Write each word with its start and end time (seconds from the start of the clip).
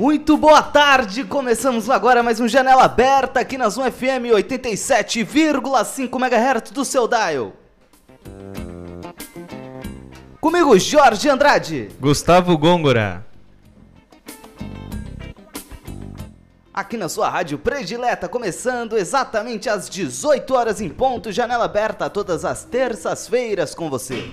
Muito 0.00 0.34
boa 0.38 0.62
tarde! 0.62 1.24
Começamos 1.24 1.90
agora 1.90 2.22
mais 2.22 2.40
um 2.40 2.48
Janela 2.48 2.84
Aberta 2.84 3.40
aqui 3.40 3.58
na 3.58 3.68
Zoom 3.68 3.84
FM 3.92 4.32
87,5 4.32 6.18
MHz 6.18 6.70
do 6.70 6.86
seu 6.86 7.06
dial. 7.06 7.52
Comigo, 10.40 10.78
Jorge 10.78 11.28
Andrade. 11.28 11.90
Gustavo 12.00 12.56
Gôngora. 12.56 13.26
Aqui 16.72 16.96
na 16.96 17.10
sua 17.10 17.28
rádio 17.28 17.58
predileta, 17.58 18.26
começando 18.26 18.96
exatamente 18.96 19.68
às 19.68 19.86
18 19.86 20.54
horas 20.54 20.80
em 20.80 20.88
ponto, 20.88 21.30
Janela 21.30 21.66
Aberta 21.66 22.08
todas 22.08 22.46
as 22.46 22.64
terças-feiras 22.64 23.74
com 23.74 23.90
você. 23.90 24.30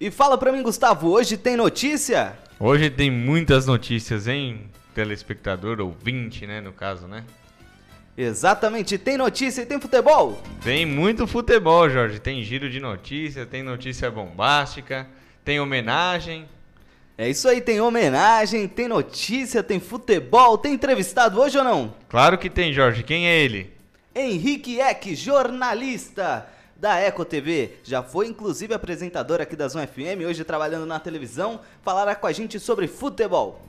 E 0.00 0.10
fala 0.10 0.38
pra 0.38 0.50
mim, 0.50 0.62
Gustavo, 0.62 1.10
hoje 1.10 1.36
tem 1.36 1.56
notícia? 1.56 2.32
Hoje 2.58 2.88
tem 2.88 3.10
muitas 3.10 3.66
notícias, 3.66 4.26
hein, 4.26 4.70
telespectador, 4.94 5.78
ouvinte, 5.78 6.46
né, 6.46 6.58
no 6.58 6.72
caso, 6.72 7.06
né? 7.06 7.22
Exatamente, 8.16 8.96
tem 8.96 9.18
notícia 9.18 9.60
e 9.60 9.66
tem 9.66 9.78
futebol? 9.78 10.40
Tem 10.64 10.86
muito 10.86 11.26
futebol, 11.26 11.90
Jorge. 11.90 12.18
Tem 12.18 12.42
giro 12.42 12.70
de 12.70 12.80
notícia, 12.80 13.44
tem 13.44 13.62
notícia 13.62 14.10
bombástica, 14.10 15.06
tem 15.44 15.60
homenagem. 15.60 16.48
É 17.18 17.28
isso 17.28 17.46
aí, 17.46 17.60
tem 17.60 17.82
homenagem, 17.82 18.66
tem 18.68 18.88
notícia, 18.88 19.62
tem 19.62 19.78
futebol, 19.78 20.56
tem 20.56 20.72
entrevistado 20.72 21.38
hoje 21.38 21.58
ou 21.58 21.64
não? 21.64 21.94
Claro 22.08 22.38
que 22.38 22.48
tem, 22.48 22.72
Jorge. 22.72 23.02
Quem 23.02 23.28
é 23.28 23.38
ele? 23.38 23.70
Henrique 24.14 24.80
Eck, 24.80 25.14
jornalista 25.14 26.48
da 26.80 26.98
Eco 26.98 27.24
TV. 27.24 27.74
Já 27.84 28.02
foi 28.02 28.26
inclusive 28.26 28.72
apresentador 28.72 29.40
aqui 29.40 29.54
da 29.54 29.68
Zona 29.68 29.86
FM, 29.86 30.24
hoje 30.26 30.42
trabalhando 30.44 30.86
na 30.86 30.98
televisão, 30.98 31.60
falará 31.82 32.14
com 32.14 32.26
a 32.26 32.32
gente 32.32 32.58
sobre 32.58 32.88
futebol. 32.88 33.62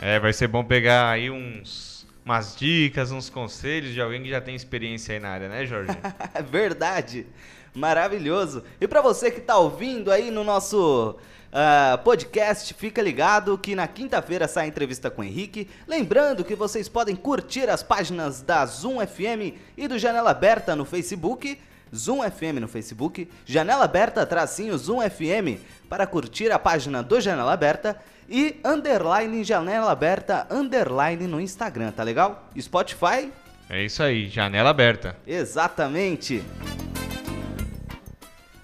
É, 0.00 0.18
vai 0.18 0.32
ser 0.32 0.48
bom 0.48 0.64
pegar 0.64 1.10
aí 1.10 1.30
uns 1.30 2.00
umas 2.24 2.54
dicas, 2.54 3.10
uns 3.10 3.30
conselhos 3.30 3.92
de 3.92 4.00
alguém 4.00 4.22
que 4.22 4.28
já 4.28 4.40
tem 4.40 4.54
experiência 4.54 5.14
aí 5.14 5.20
na 5.20 5.30
área, 5.30 5.48
né, 5.48 5.64
Jorge? 5.64 5.96
Verdade. 6.50 7.26
Maravilhoso. 7.74 8.64
E 8.80 8.86
para 8.86 9.00
você 9.00 9.30
que 9.30 9.40
tá 9.40 9.56
ouvindo 9.56 10.10
aí 10.10 10.30
no 10.30 10.44
nosso 10.44 11.16
uh, 11.52 11.98
podcast, 12.02 12.72
fica 12.74 13.02
ligado 13.02 13.58
que 13.58 13.74
na 13.74 13.86
quinta-feira 13.86 14.48
sai 14.48 14.64
a 14.64 14.68
entrevista 14.68 15.10
com 15.10 15.22
o 15.22 15.24
Henrique. 15.24 15.68
Lembrando 15.86 16.44
que 16.44 16.54
vocês 16.54 16.88
podem 16.88 17.16
curtir 17.16 17.68
as 17.68 17.82
páginas 17.82 18.42
da 18.42 18.64
Zoom 18.66 19.04
FM 19.06 19.56
e 19.76 19.86
do 19.86 19.98
Janela 19.98 20.30
Aberta 20.30 20.74
no 20.74 20.84
Facebook. 20.84 21.58
Zoom 21.94 22.22
FM 22.22 22.60
no 22.60 22.68
Facebook, 22.68 23.28
Janela 23.44 23.84
Aberta 23.84 24.24
tracinho 24.24 24.78
Zoom 24.78 25.00
FM 25.00 25.60
para 25.88 26.06
curtir 26.06 26.52
a 26.52 26.58
página 26.58 27.02
do 27.02 27.20
Janela 27.20 27.52
Aberta 27.52 28.00
e 28.28 28.60
underline 28.64 29.42
Janela 29.42 29.90
Aberta 29.90 30.46
underline 30.48 31.26
no 31.26 31.40
Instagram, 31.40 31.90
tá 31.90 32.04
legal? 32.04 32.48
Spotify? 32.56 33.32
É 33.68 33.82
isso 33.82 34.02
aí, 34.02 34.28
Janela 34.28 34.70
Aberta. 34.70 35.16
Exatamente. 35.26 36.44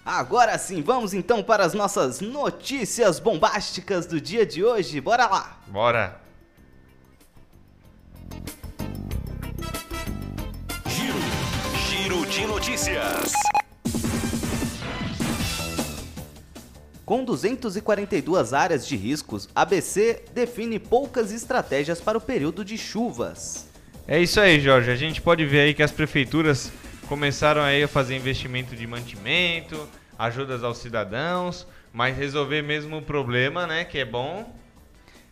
Agora 0.07 0.57
sim, 0.57 0.83
vamos 0.83 1.13
então 1.13 1.43
para 1.43 1.65
as 1.65 1.75
nossas 1.75 2.21
notícias 2.21 3.19
bombásticas 3.19 4.07
do 4.07 4.21
dia 4.21 4.47
de 4.47 4.63
hoje. 4.63 5.01
Bora 5.01 5.27
lá! 5.27 5.61
Bora! 5.67 6.21
Giro, 10.87 11.19
giro 11.89 12.27
de 12.31 12.47
notícias. 12.47 13.33
Com 17.05 17.25
242 17.25 18.53
áreas 18.53 18.87
de 18.87 18.95
riscos, 18.95 19.49
ABC 19.53 20.23
define 20.33 20.79
poucas 20.79 21.33
estratégias 21.33 22.01
para 22.01 22.17
o 22.17 22.21
período 22.21 22.65
de 22.65 22.79
chuvas. 22.79 23.67
É 24.07 24.21
isso 24.21 24.39
aí, 24.39 24.61
Jorge. 24.61 24.89
A 24.89 24.97
gente 24.97 25.21
pode 25.21 25.45
ver 25.45 25.63
aí 25.63 25.75
que 25.75 25.83
as 25.83 25.91
prefeituras 25.91 26.71
começaram 27.09 27.63
aí 27.63 27.83
a 27.83 27.89
fazer 27.89 28.17
investimento 28.17 28.75
de 28.75 28.87
mantimento, 28.87 29.89
ajudas 30.19 30.63
aos 30.63 30.79
cidadãos, 30.79 31.67
mas 31.93 32.17
resolver 32.17 32.63
mesmo 32.63 32.99
o 32.99 33.03
problema, 33.03 33.67
né, 33.67 33.85
que 33.85 33.99
é 33.99 34.05
bom. 34.05 34.53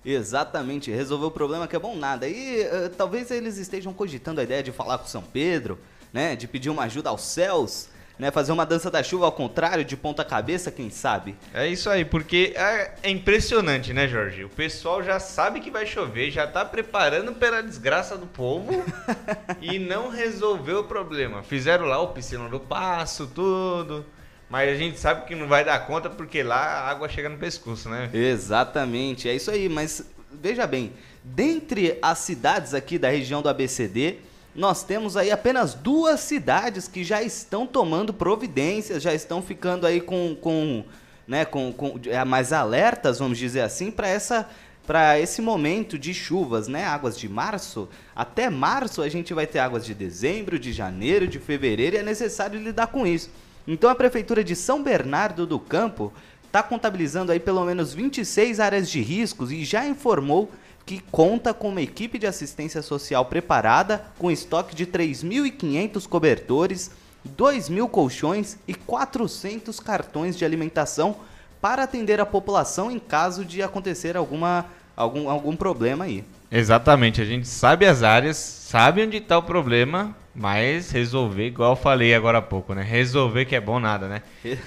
Exatamente, 0.04 0.90
resolver 0.90 1.26
o 1.26 1.30
problema 1.30 1.66
que 1.66 1.74
é 1.74 1.78
bom 1.78 1.96
nada. 1.96 2.28
E 2.28 2.62
uh, 2.62 2.90
talvez 2.96 3.30
eles 3.30 3.56
estejam 3.56 3.92
cogitando 3.92 4.40
a 4.40 4.44
ideia 4.44 4.62
de 4.62 4.70
falar 4.70 4.98
com 4.98 5.06
São 5.06 5.22
Pedro, 5.22 5.78
né, 6.12 6.36
de 6.36 6.46
pedir 6.46 6.70
uma 6.70 6.84
ajuda 6.84 7.10
aos 7.10 7.22
céus, 7.22 7.88
né, 8.18 8.30
fazer 8.30 8.52
uma 8.52 8.64
dança 8.64 8.90
da 8.90 9.02
chuva 9.02 9.26
ao 9.26 9.32
contrário, 9.32 9.84
de 9.84 9.96
ponta 9.96 10.24
cabeça, 10.24 10.70
quem 10.70 10.90
sabe. 10.90 11.34
É 11.52 11.66
isso 11.66 11.90
aí, 11.90 12.04
porque 12.04 12.52
é, 12.56 12.92
é 13.02 13.10
impressionante, 13.10 13.92
né, 13.92 14.06
Jorge? 14.06 14.44
O 14.44 14.48
pessoal 14.48 15.02
já 15.02 15.18
sabe 15.18 15.60
que 15.60 15.70
vai 15.70 15.84
chover, 15.84 16.30
já 16.30 16.46
tá 16.46 16.64
preparando 16.64 17.32
pela 17.32 17.62
desgraça 17.62 18.16
do 18.16 18.26
povo 18.26 18.84
e 19.60 19.78
não 19.78 20.10
resolveu 20.10 20.80
o 20.80 20.84
problema. 20.84 21.42
Fizeram 21.42 21.86
lá 21.86 22.00
o 22.00 22.08
piscina 22.08 22.48
do 22.48 22.60
passo, 22.60 23.26
tudo. 23.26 24.06
Mas 24.48 24.70
a 24.70 24.74
gente 24.76 24.98
sabe 25.00 25.26
que 25.26 25.34
não 25.34 25.48
vai 25.48 25.64
dar 25.64 25.86
conta 25.86 26.08
porque 26.08 26.42
lá 26.42 26.56
a 26.56 26.90
água 26.90 27.08
chega 27.08 27.28
no 27.28 27.38
pescoço, 27.38 27.88
né? 27.88 28.08
Exatamente, 28.12 29.28
é 29.28 29.34
isso 29.34 29.50
aí. 29.50 29.68
Mas 29.68 30.08
veja 30.30 30.66
bem, 30.66 30.92
dentre 31.24 31.98
as 32.00 32.18
cidades 32.18 32.74
aqui 32.74 32.98
da 32.98 33.08
região 33.08 33.42
do 33.42 33.48
ABCD, 33.48 34.18
nós 34.54 34.84
temos 34.84 35.16
aí 35.16 35.30
apenas 35.30 35.74
duas 35.74 36.20
cidades 36.20 36.86
que 36.86 37.02
já 37.02 37.22
estão 37.22 37.66
tomando 37.66 38.12
providências, 38.12 39.02
já 39.02 39.12
estão 39.12 39.42
ficando 39.42 39.86
aí 39.86 40.00
com, 40.00 40.36
com, 40.40 40.84
né, 41.26 41.44
com, 41.44 41.72
com 41.72 41.98
é, 42.06 42.24
mais 42.24 42.52
alertas, 42.52 43.18
vamos 43.18 43.38
dizer 43.38 43.62
assim, 43.62 43.90
para 43.90 44.08
essa 44.08 44.48
para 44.86 45.18
esse 45.18 45.40
momento 45.40 45.98
de 45.98 46.12
chuvas, 46.12 46.68
né? 46.68 46.84
Águas 46.84 47.18
de 47.18 47.26
março. 47.26 47.88
Até 48.14 48.50
março 48.50 49.00
a 49.00 49.08
gente 49.08 49.32
vai 49.32 49.46
ter 49.46 49.58
águas 49.58 49.84
de 49.84 49.94
dezembro, 49.94 50.58
de 50.58 50.74
janeiro, 50.74 51.26
de 51.26 51.38
fevereiro 51.38 51.96
e 51.96 52.00
é 52.00 52.02
necessário 52.02 52.60
lidar 52.60 52.88
com 52.88 53.06
isso. 53.06 53.30
Então 53.66 53.88
a 53.88 53.94
prefeitura 53.94 54.44
de 54.44 54.54
São 54.54 54.82
Bernardo 54.82 55.46
do 55.46 55.58
Campo 55.58 56.12
está 56.44 56.62
contabilizando 56.62 57.32
aí 57.32 57.40
pelo 57.40 57.64
menos 57.64 57.94
26 57.94 58.60
áreas 58.60 58.90
de 58.90 59.00
riscos 59.00 59.50
e 59.50 59.64
já 59.64 59.86
informou 59.86 60.52
que 60.86 61.00
conta 61.10 61.54
com 61.54 61.68
uma 61.68 61.82
equipe 61.82 62.18
de 62.18 62.26
assistência 62.26 62.82
social 62.82 63.24
preparada, 63.24 64.04
com 64.18 64.30
estoque 64.30 64.74
de 64.74 64.86
3.500 64.86 66.06
cobertores, 66.06 66.90
2.000 67.36 67.88
colchões 67.88 68.58
e 68.68 68.74
400 68.74 69.80
cartões 69.80 70.36
de 70.36 70.44
alimentação 70.44 71.16
para 71.60 71.84
atender 71.84 72.20
a 72.20 72.26
população 72.26 72.90
em 72.90 72.98
caso 72.98 73.44
de 73.44 73.62
acontecer 73.62 74.16
alguma, 74.16 74.66
algum, 74.94 75.30
algum 75.30 75.56
problema 75.56 76.04
aí. 76.04 76.22
Exatamente, 76.50 77.22
a 77.22 77.24
gente 77.24 77.48
sabe 77.48 77.86
as 77.86 78.02
áreas, 78.02 78.36
sabe 78.74 79.04
onde 79.04 79.18
está 79.18 79.38
o 79.38 79.42
problema, 79.44 80.16
mas 80.34 80.90
resolver, 80.90 81.46
igual 81.46 81.70
eu 81.70 81.76
falei 81.76 82.12
agora 82.12 82.38
há 82.38 82.42
pouco, 82.42 82.74
né? 82.74 82.82
Resolver 82.82 83.44
que 83.44 83.54
é 83.54 83.60
bom 83.60 83.78
nada, 83.78 84.08
né? 84.08 84.22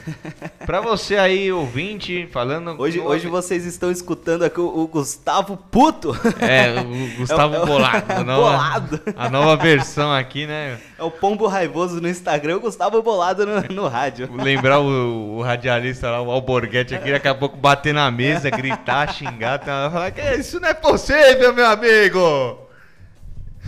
pra 0.65 0.79
você 0.79 1.17
aí, 1.17 1.51
ouvinte, 1.51 2.25
falando. 2.31 2.73
Hoje, 2.79 3.01
hoje 3.01 3.27
vocês 3.27 3.65
estão 3.65 3.91
escutando 3.91 4.45
aqui 4.45 4.61
o, 4.61 4.65
o 4.65 4.87
Gustavo 4.87 5.57
Puto. 5.57 6.17
É, 6.39 6.79
o 6.79 7.17
Gustavo 7.19 7.55
é, 7.55 7.65
Bolado. 7.65 8.13
A 8.13 8.23
nova, 8.23 8.41
bolado. 8.41 9.01
A 9.17 9.29
nova 9.29 9.57
versão 9.57 10.13
aqui, 10.13 10.47
né? 10.47 10.79
É 10.97 11.03
o 11.03 11.11
Pombo 11.11 11.45
Raivoso 11.45 11.99
no 11.99 12.07
Instagram 12.07 12.55
o 12.55 12.61
Gustavo 12.61 13.01
Bolado 13.01 13.45
no, 13.45 13.61
no 13.75 13.87
rádio. 13.89 14.29
Lembrar 14.41 14.79
o, 14.79 15.35
o, 15.35 15.41
radialista 15.41 16.09
lá, 16.09 16.21
o 16.21 16.31
Alborguete 16.31 16.95
aqui, 16.95 17.11
daqui 17.11 17.27
a 17.27 17.35
pouco 17.35 17.57
bater 17.57 17.93
na 17.93 18.09
mesa, 18.09 18.49
gritar, 18.49 19.13
xingar, 19.13 19.59
falar 19.65 20.11
que 20.11 20.21
isso 20.35 20.61
não 20.61 20.69
é 20.69 20.73
possível, 20.73 21.53
meu 21.53 21.65
amigo! 21.65 22.66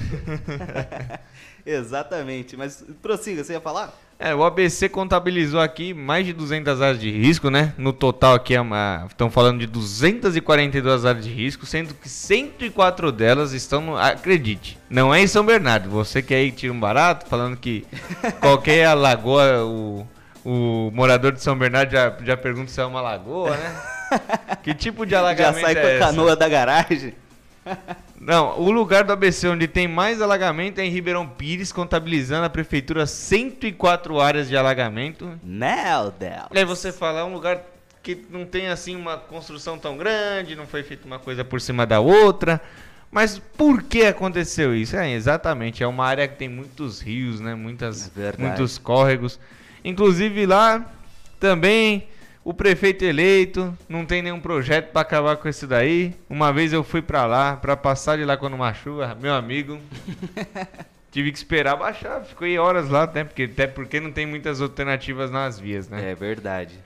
Exatamente, 1.65 2.57
mas 2.57 2.83
prossiga, 3.01 3.43
você 3.43 3.53
ia 3.53 3.61
falar? 3.61 3.93
É, 4.17 4.35
o 4.35 4.43
ABC 4.43 4.89
contabilizou 4.89 5.61
aqui 5.61 5.93
mais 5.93 6.25
de 6.25 6.33
200 6.33 6.81
áreas 6.81 6.99
de 6.99 7.09
risco, 7.09 7.49
né? 7.49 7.73
No 7.77 7.93
total 7.93 8.33
aqui 8.33 8.53
é 8.53 8.59
estão 9.07 9.31
falando 9.31 9.59
de 9.59 9.65
242 9.65 11.05
áreas 11.05 11.23
de 11.23 11.31
risco, 11.31 11.65
sendo 11.65 11.93
que 11.93 12.09
104 12.09 13.13
delas 13.13 13.53
estão, 13.53 13.81
no, 13.81 13.97
acredite, 13.97 14.77
não 14.89 15.13
é 15.13 15.21
em 15.21 15.27
São 15.27 15.45
Bernardo. 15.45 15.89
Você 15.89 16.21
que 16.21 16.33
aí 16.33 16.51
tira 16.51 16.73
um 16.73 16.79
barato 16.79 17.27
falando 17.27 17.55
que 17.55 17.85
qualquer 18.41 18.93
lagoa, 18.93 19.63
o, 19.63 20.05
o 20.43 20.91
morador 20.93 21.31
de 21.31 21.41
São 21.41 21.57
Bernardo 21.57 21.91
já, 21.91 22.13
já 22.21 22.35
pergunta 22.35 22.69
se 22.69 22.81
é 22.81 22.85
uma 22.85 23.01
lagoa, 23.01 23.55
né? 23.55 23.81
Que 24.63 24.73
tipo 24.73 25.05
de 25.05 25.13
alagamento 25.13 25.59
já 25.59 25.61
sai 25.61 25.73
é 25.73 25.81
com 25.81 26.03
a 26.03 26.07
canoa 26.07 26.35
da 26.35 26.49
garagem. 26.49 27.13
Não, 28.19 28.59
o 28.59 28.69
lugar 28.69 29.03
do 29.03 29.13
ABC 29.13 29.47
onde 29.47 29.67
tem 29.67 29.87
mais 29.87 30.21
alagamento 30.21 30.79
é 30.79 30.85
em 30.85 30.89
Ribeirão 30.89 31.27
Pires, 31.27 31.71
contabilizando 31.71 32.45
a 32.45 32.49
prefeitura 32.49 33.05
104 33.05 34.19
áreas 34.19 34.47
de 34.49 34.57
alagamento. 34.57 35.39
Meu 35.43 36.11
Deus. 36.17 36.47
E 36.51 36.59
aí 36.59 36.65
você 36.65 36.91
fala, 36.91 37.21
é 37.21 37.23
um 37.23 37.33
lugar 37.33 37.61
que 38.03 38.25
não 38.29 38.45
tem 38.45 38.67
assim 38.67 38.95
uma 38.95 39.17
construção 39.17 39.77
tão 39.77 39.97
grande, 39.97 40.55
não 40.55 40.67
foi 40.67 40.83
feita 40.83 41.05
uma 41.05 41.19
coisa 41.19 41.45
por 41.45 41.61
cima 41.61 41.85
da 41.85 41.99
outra. 41.99 42.61
Mas 43.11 43.39
por 43.39 43.81
que 43.83 44.03
aconteceu 44.03 44.75
isso? 44.75 44.95
É, 44.95 45.11
exatamente, 45.11 45.81
é 45.81 45.87
uma 45.87 46.05
área 46.05 46.27
que 46.27 46.35
tem 46.35 46.49
muitos 46.49 47.01
rios, 47.01 47.39
né? 47.39 47.55
Muitas, 47.55 48.11
é 48.17 48.33
muitos 48.37 48.77
córregos. 48.77 49.39
Inclusive 49.83 50.45
lá 50.45 50.85
também 51.39 52.08
O 52.43 52.53
prefeito 52.53 53.03
eleito, 53.03 53.77
não 53.87 54.05
tem 54.05 54.21
nenhum 54.21 54.39
projeto 54.39 54.91
pra 54.91 55.01
acabar 55.01 55.37
com 55.37 55.49
isso 55.49 55.67
daí. 55.67 56.13
Uma 56.29 56.53
vez 56.53 56.71
eu 56.73 56.83
fui 56.83 57.01
pra 57.01 57.25
lá, 57.25 57.57
pra 57.57 57.75
passar 57.75 58.17
de 58.17 58.25
lá 58.25 58.37
quando 58.37 58.53
uma 58.53 58.73
chuva, 58.73 59.15
meu 59.19 59.33
amigo. 59.33 59.77
tive 61.11 61.31
que 61.31 61.37
esperar 61.37 61.75
baixar, 61.75 62.21
fiquei 62.21 62.57
horas 62.57 62.89
lá, 62.89 63.03
até 63.03 63.23
porque, 63.23 63.43
até 63.43 63.67
porque 63.67 63.99
não 63.99 64.11
tem 64.11 64.25
muitas 64.25 64.61
alternativas 64.61 65.31
nas 65.31 65.59
vias, 65.59 65.89
né? 65.89 66.11
É 66.11 66.15
verdade. 66.15 66.79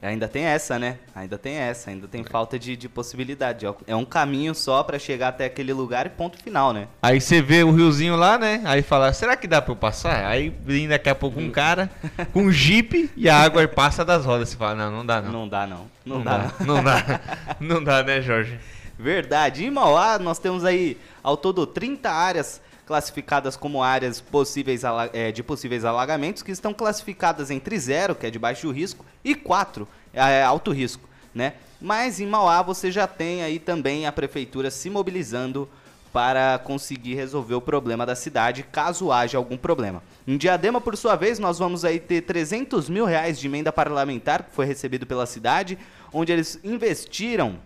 Ainda 0.00 0.28
tem 0.28 0.44
essa, 0.44 0.78
né? 0.78 0.96
Ainda 1.12 1.36
tem 1.36 1.56
essa, 1.56 1.90
ainda 1.90 2.06
tem 2.06 2.22
falta 2.22 2.56
de, 2.56 2.76
de 2.76 2.88
possibilidade. 2.88 3.66
É 3.86 3.96
um 3.96 4.04
caminho 4.04 4.54
só 4.54 4.82
pra 4.84 4.96
chegar 4.98 5.28
até 5.28 5.46
aquele 5.46 5.72
lugar 5.72 6.06
e 6.06 6.10
ponto 6.10 6.40
final, 6.40 6.72
né? 6.72 6.86
Aí 7.02 7.20
você 7.20 7.42
vê 7.42 7.64
o 7.64 7.72
riozinho 7.72 8.14
lá, 8.14 8.38
né? 8.38 8.62
Aí 8.64 8.80
fala, 8.80 9.12
será 9.12 9.36
que 9.36 9.48
dá 9.48 9.60
pra 9.60 9.72
eu 9.72 9.76
passar? 9.76 10.24
Aí 10.26 10.54
vem 10.64 10.86
daqui 10.86 11.08
a 11.08 11.14
pouco 11.16 11.40
um 11.40 11.50
cara 11.50 11.90
com 12.32 12.42
um 12.44 12.52
jipe 12.52 13.10
e 13.16 13.28
a 13.28 13.36
água 13.36 13.66
passa 13.66 14.04
das 14.04 14.24
rodas. 14.24 14.50
Você 14.50 14.56
fala, 14.56 14.76
não, 14.76 14.90
não 14.98 15.04
dá 15.06 15.20
não. 15.20 15.32
Não 15.32 15.48
dá, 15.48 15.66
não. 15.66 15.86
Não, 16.06 16.16
Não 16.18 16.24
dá. 16.24 16.38
dá, 16.38 16.64
não 16.64 16.82
dá. 16.84 17.20
Não 17.60 17.84
dá, 17.84 18.02
né, 18.02 18.22
Jorge? 18.22 18.58
Verdade. 18.98 19.64
Em 19.64 19.70
Mauá, 19.70 20.18
nós 20.18 20.38
temos 20.38 20.64
aí 20.64 20.96
ao 21.22 21.36
todo 21.36 21.66
30 21.66 22.08
áreas 22.10 22.60
classificadas 22.88 23.54
como 23.54 23.82
áreas 23.82 24.18
possíveis 24.18 24.80
eh, 25.12 25.30
de 25.30 25.42
possíveis 25.42 25.84
alagamentos, 25.84 26.42
que 26.42 26.50
estão 26.50 26.72
classificadas 26.72 27.50
entre 27.50 27.78
zero, 27.78 28.14
que 28.14 28.26
é 28.26 28.30
de 28.30 28.38
baixo 28.38 28.70
risco, 28.70 29.04
e 29.22 29.34
4, 29.34 29.86
é 30.14 30.42
alto 30.42 30.72
risco, 30.72 31.06
né? 31.34 31.52
Mas 31.78 32.18
em 32.18 32.26
Mauá 32.26 32.62
você 32.62 32.90
já 32.90 33.06
tem 33.06 33.42
aí 33.42 33.58
também 33.58 34.06
a 34.06 34.10
prefeitura 34.10 34.70
se 34.70 34.88
mobilizando 34.88 35.68
para 36.10 36.58
conseguir 36.64 37.14
resolver 37.14 37.56
o 37.56 37.60
problema 37.60 38.06
da 38.06 38.16
cidade, 38.16 38.62
caso 38.62 39.12
haja 39.12 39.36
algum 39.36 39.58
problema. 39.58 40.02
Em 40.26 40.38
Diadema, 40.38 40.80
por 40.80 40.96
sua 40.96 41.14
vez, 41.14 41.38
nós 41.38 41.58
vamos 41.58 41.84
aí 41.84 42.00
ter 42.00 42.22
300 42.22 42.88
mil 42.88 43.04
reais 43.04 43.38
de 43.38 43.46
emenda 43.46 43.70
parlamentar 43.70 44.44
que 44.44 44.54
foi 44.54 44.64
recebido 44.64 45.04
pela 45.04 45.26
cidade, 45.26 45.78
onde 46.10 46.32
eles 46.32 46.58
investiram 46.64 47.58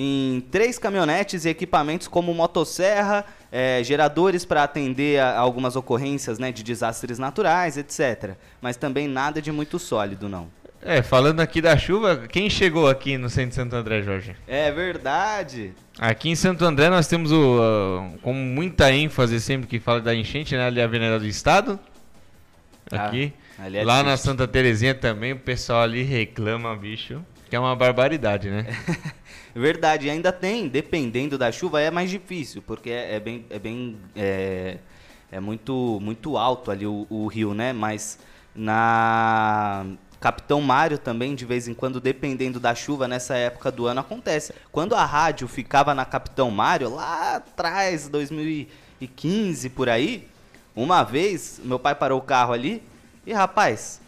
em 0.00 0.46
três 0.52 0.78
caminhonetes 0.78 1.44
e 1.44 1.48
equipamentos 1.48 2.06
como 2.06 2.32
motosserra, 2.32 3.24
eh, 3.50 3.82
geradores 3.82 4.44
para 4.44 4.62
atender 4.62 5.20
a 5.20 5.38
algumas 5.38 5.76
ocorrências 5.76 6.38
né, 6.38 6.52
de 6.52 6.62
desastres 6.62 7.18
naturais, 7.18 7.76
etc. 7.76 8.36
Mas 8.60 8.76
também 8.76 9.08
nada 9.08 9.40
de 9.40 9.50
muito 9.50 9.78
sólido, 9.78 10.28
não. 10.28 10.48
É, 10.80 11.02
falando 11.02 11.40
aqui 11.40 11.60
da 11.60 11.76
chuva, 11.76 12.28
quem 12.28 12.48
chegou 12.48 12.88
aqui 12.88 13.18
no 13.18 13.28
centro 13.28 13.50
de 13.50 13.54
Santo 13.56 13.74
André, 13.74 14.02
Jorge? 14.02 14.36
É 14.46 14.70
verdade. 14.70 15.72
Aqui 15.98 16.30
em 16.30 16.36
Santo 16.36 16.64
André 16.64 16.88
nós 16.88 17.08
temos 17.08 17.32
o, 17.32 17.58
ah, 17.60 18.16
com 18.22 18.32
muita 18.32 18.92
ênfase 18.92 19.40
sempre 19.40 19.66
que 19.66 19.80
fala 19.80 20.00
da 20.00 20.14
enchente, 20.14 20.56
né? 20.56 20.66
Ali 20.66 20.80
a 20.80 20.84
Avenida 20.84 21.18
do 21.18 21.26
Estado. 21.26 21.80
Aqui. 22.90 23.32
Ah, 23.58 23.68
é 23.70 23.84
Lá 23.84 24.04
na. 24.04 24.16
Santa 24.16 24.46
Terezinha 24.46 24.94
também 24.94 25.32
o 25.32 25.38
pessoal 25.38 25.82
ali 25.82 26.04
reclama, 26.04 26.74
bicho. 26.76 27.20
Que 27.50 27.56
é 27.56 27.58
uma 27.58 27.74
barbaridade, 27.74 28.48
né? 28.48 28.66
Verdade, 29.54 30.10
ainda 30.10 30.32
tem, 30.32 30.68
dependendo 30.68 31.38
da 31.38 31.50
chuva, 31.50 31.80
é 31.80 31.90
mais 31.90 32.10
difícil, 32.10 32.62
porque 32.62 32.90
é, 32.90 33.16
é 33.16 33.20
bem. 33.20 33.44
É, 33.50 33.58
bem 33.58 33.96
é, 34.14 34.78
é 35.30 35.40
muito, 35.40 35.98
muito 36.00 36.38
alto 36.38 36.70
ali 36.70 36.86
o, 36.86 37.06
o 37.10 37.26
rio, 37.26 37.52
né? 37.52 37.72
Mas 37.72 38.18
na 38.54 39.84
Capitão 40.20 40.60
Mário 40.60 40.98
também, 40.98 41.34
de 41.34 41.44
vez 41.44 41.68
em 41.68 41.74
quando, 41.74 42.00
dependendo 42.00 42.58
da 42.58 42.74
chuva, 42.74 43.06
nessa 43.06 43.36
época 43.36 43.70
do 43.70 43.86
ano, 43.86 44.00
acontece. 44.00 44.52
Quando 44.72 44.94
a 44.94 45.04
rádio 45.04 45.46
ficava 45.46 45.94
na 45.94 46.04
Capitão 46.04 46.50
Mário, 46.50 46.94
lá 46.94 47.36
atrás, 47.36 48.08
2015 48.08 49.68
por 49.70 49.88
aí, 49.88 50.26
uma 50.74 51.02
vez, 51.02 51.60
meu 51.62 51.78
pai 51.78 51.94
parou 51.94 52.18
o 52.18 52.22
carro 52.22 52.52
ali 52.52 52.82
e, 53.26 53.32
rapaz, 53.32 54.00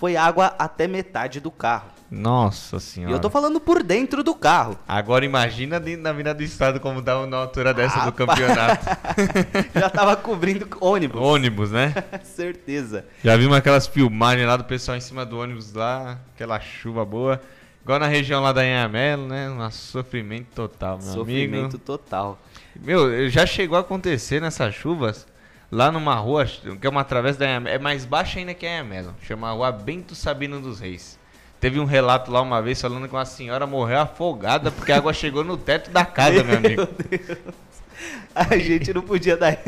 foi 0.00 0.16
água 0.16 0.54
até 0.58 0.88
metade 0.88 1.40
do 1.40 1.50
carro. 1.50 1.90
Nossa 2.10 2.78
E 2.78 2.80
senhora. 2.80 3.14
eu 3.14 3.20
tô 3.20 3.28
falando 3.28 3.60
por 3.60 3.82
dentro 3.82 4.24
do 4.24 4.34
carro. 4.34 4.76
Agora 4.88 5.24
imagina 5.26 5.78
da 5.78 6.10
Avenida 6.10 6.34
do 6.34 6.42
Estado 6.42 6.80
como 6.80 7.02
dá 7.02 7.24
na 7.26 7.36
altura 7.36 7.74
dessa 7.74 8.00
do 8.00 8.10
Rapaz. 8.10 8.16
campeonato. 8.16 8.86
Já 9.78 9.90
tava 9.90 10.16
cobrindo 10.16 10.66
ônibus. 10.80 11.20
ônibus, 11.20 11.70
né? 11.70 11.92
Certeza. 12.24 13.04
Já 13.22 13.36
vimos 13.36 13.54
aquelas 13.56 13.86
filmagens 13.86 14.46
lá 14.48 14.56
do 14.56 14.64
pessoal 14.64 14.96
em 14.96 15.00
cima 15.02 15.24
do 15.26 15.38
ônibus 15.38 15.72
lá, 15.74 16.18
aquela 16.34 16.58
chuva 16.58 17.04
boa. 17.04 17.38
Igual 17.84 17.98
na 18.00 18.06
região 18.08 18.42
lá 18.42 18.52
da 18.52 18.62
Anhamelo, 18.62 19.28
né? 19.28 19.48
Um 19.50 19.70
sofrimento 19.70 20.48
total, 20.54 20.98
meu 20.98 21.12
Sofrimento 21.12 21.62
amigo. 21.76 21.78
total. 21.78 22.38
Meu, 22.74 23.28
já 23.28 23.44
chegou 23.46 23.76
a 23.76 23.80
acontecer 23.82 24.40
nessas 24.40 24.74
chuvas, 24.74 25.26
lá 25.70 25.92
numa 25.92 26.14
rua, 26.16 26.46
que 26.46 26.86
é 26.86 26.90
uma 26.90 27.04
travessa 27.04 27.38
da 27.38 27.46
é 27.46 27.78
mais 27.78 28.04
baixa 28.04 28.38
ainda 28.38 28.54
que 28.54 28.66
a 28.66 28.70
Anhamelo, 28.70 29.14
chama 29.22 29.48
a 29.48 29.52
Rua 29.52 29.70
Bento 29.72 30.14
Sabino 30.14 30.60
dos 30.60 30.80
Reis. 30.80 31.18
Teve 31.60 31.78
um 31.78 31.84
relato 31.84 32.30
lá 32.30 32.40
uma 32.40 32.60
vez 32.62 32.80
falando 32.80 33.06
que 33.06 33.14
uma 33.14 33.26
senhora 33.26 33.66
morreu 33.66 34.00
afogada 34.00 34.70
porque 34.70 34.92
a 34.92 34.96
água 34.96 35.12
chegou 35.12 35.44
no 35.44 35.58
teto 35.58 35.90
da 35.90 36.04
casa, 36.04 36.42
meu 36.42 36.56
amigo. 36.56 36.88
A 38.34 38.56
gente 38.56 38.94
não 38.94 39.02
podia 39.02 39.36
dar. 39.36 39.58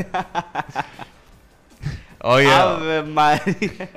Olha, 2.19 2.57
Ave 2.57 3.11
Maria. 3.11 3.91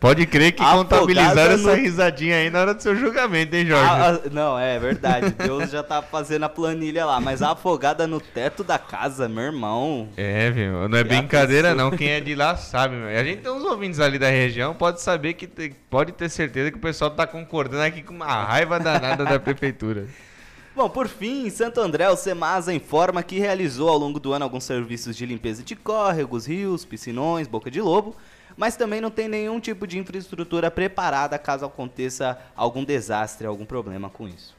Pode 0.00 0.26
crer 0.26 0.52
que 0.52 0.62
Afogada 0.62 0.96
contabilizaram 0.96 1.58
no- 1.58 1.70
essa 1.70 1.74
risadinha 1.80 2.36
aí 2.36 2.50
na 2.50 2.60
hora 2.60 2.74
do 2.74 2.82
seu 2.82 2.96
julgamento, 2.96 3.54
hein, 3.54 3.66
Jorge? 3.66 3.84
A- 3.88 4.06
a- 4.08 4.20
não, 4.32 4.58
é 4.58 4.78
verdade. 4.78 5.30
Deus 5.30 5.70
já 5.70 5.82
tá 5.82 6.00
fazendo 6.02 6.44
a 6.44 6.48
planilha 6.48 7.04
lá. 7.04 7.20
Mas 7.20 7.42
a 7.42 7.52
afogada 7.52 8.06
no 8.06 8.20
teto 8.20 8.64
da 8.64 8.78
casa, 8.78 9.28
meu 9.28 9.44
irmão. 9.44 10.08
É, 10.16 10.50
viu? 10.50 10.88
Não 10.88 10.98
é 10.98 11.04
brincadeira 11.04 11.74
não, 11.74 11.90
quem 11.90 12.08
é 12.08 12.20
de 12.20 12.34
lá 12.34 12.56
sabe, 12.56 12.96
meu. 12.96 13.10
E 13.10 13.16
a 13.16 13.22
gente 13.22 13.42
tem 13.42 13.52
uns 13.52 13.62
ouvintes 13.62 14.00
ali 14.00 14.18
da 14.18 14.30
região, 14.30 14.74
pode 14.74 15.00
saber 15.00 15.34
que 15.34 15.46
tem- 15.46 15.72
pode 15.90 16.12
ter 16.12 16.28
certeza 16.30 16.70
que 16.70 16.78
o 16.78 16.80
pessoal 16.80 17.10
tá 17.10 17.26
concordando 17.26 17.82
aqui 17.84 18.02
com 18.02 18.14
uma 18.14 18.26
raiva 18.26 18.80
danada 18.80 19.24
da 19.24 19.38
prefeitura. 19.38 20.06
Bom, 20.74 20.88
por 20.88 21.08
fim, 21.08 21.46
em 21.46 21.50
Santo 21.50 21.80
André, 21.80 22.08
o 22.08 22.16
Semasa 22.16 22.72
informa 22.72 23.22
que 23.22 23.38
realizou 23.38 23.88
ao 23.88 23.98
longo 23.98 24.18
do 24.20 24.32
ano 24.32 24.44
alguns 24.44 24.64
serviços 24.64 25.16
de 25.16 25.26
limpeza 25.26 25.62
de 25.64 25.74
córregos, 25.76 26.46
rios, 26.46 26.84
piscinões, 26.84 27.48
boca 27.48 27.70
de 27.70 27.80
lobo, 27.82 28.16
mas 28.56 28.76
também 28.76 29.00
não 29.00 29.10
tem 29.10 29.28
nenhum 29.28 29.60
tipo 29.60 29.86
de 29.86 29.98
infraestrutura 29.98 30.70
preparada 30.70 31.38
caso 31.38 31.64
aconteça 31.64 32.38
algum 32.54 32.84
desastre, 32.84 33.46
algum 33.46 33.64
problema 33.64 34.10
com 34.10 34.28
isso. 34.28 34.58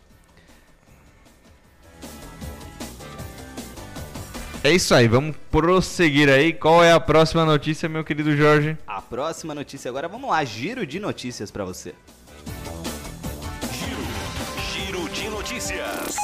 É 4.63 4.71
isso 4.71 4.93
aí, 4.93 5.07
vamos 5.07 5.35
prosseguir 5.49 6.29
aí. 6.29 6.53
Qual 6.53 6.83
é 6.83 6.91
a 6.91 6.99
próxima 6.99 7.43
notícia, 7.43 7.89
meu 7.89 8.03
querido 8.03 8.38
Jorge? 8.38 8.77
A 8.86 9.01
próxima 9.01 9.55
notícia 9.55 9.89
agora, 9.89 10.07
vamos 10.07 10.29
lá, 10.29 10.43
giro 10.43 10.86
de 10.86 11.00
notícias 11.00 11.50
pra 11.50 11.65
você. 11.65 11.95
Giro. 13.74 15.01
Giro 15.01 15.10
de 15.10 15.29
notícias. 15.29 16.15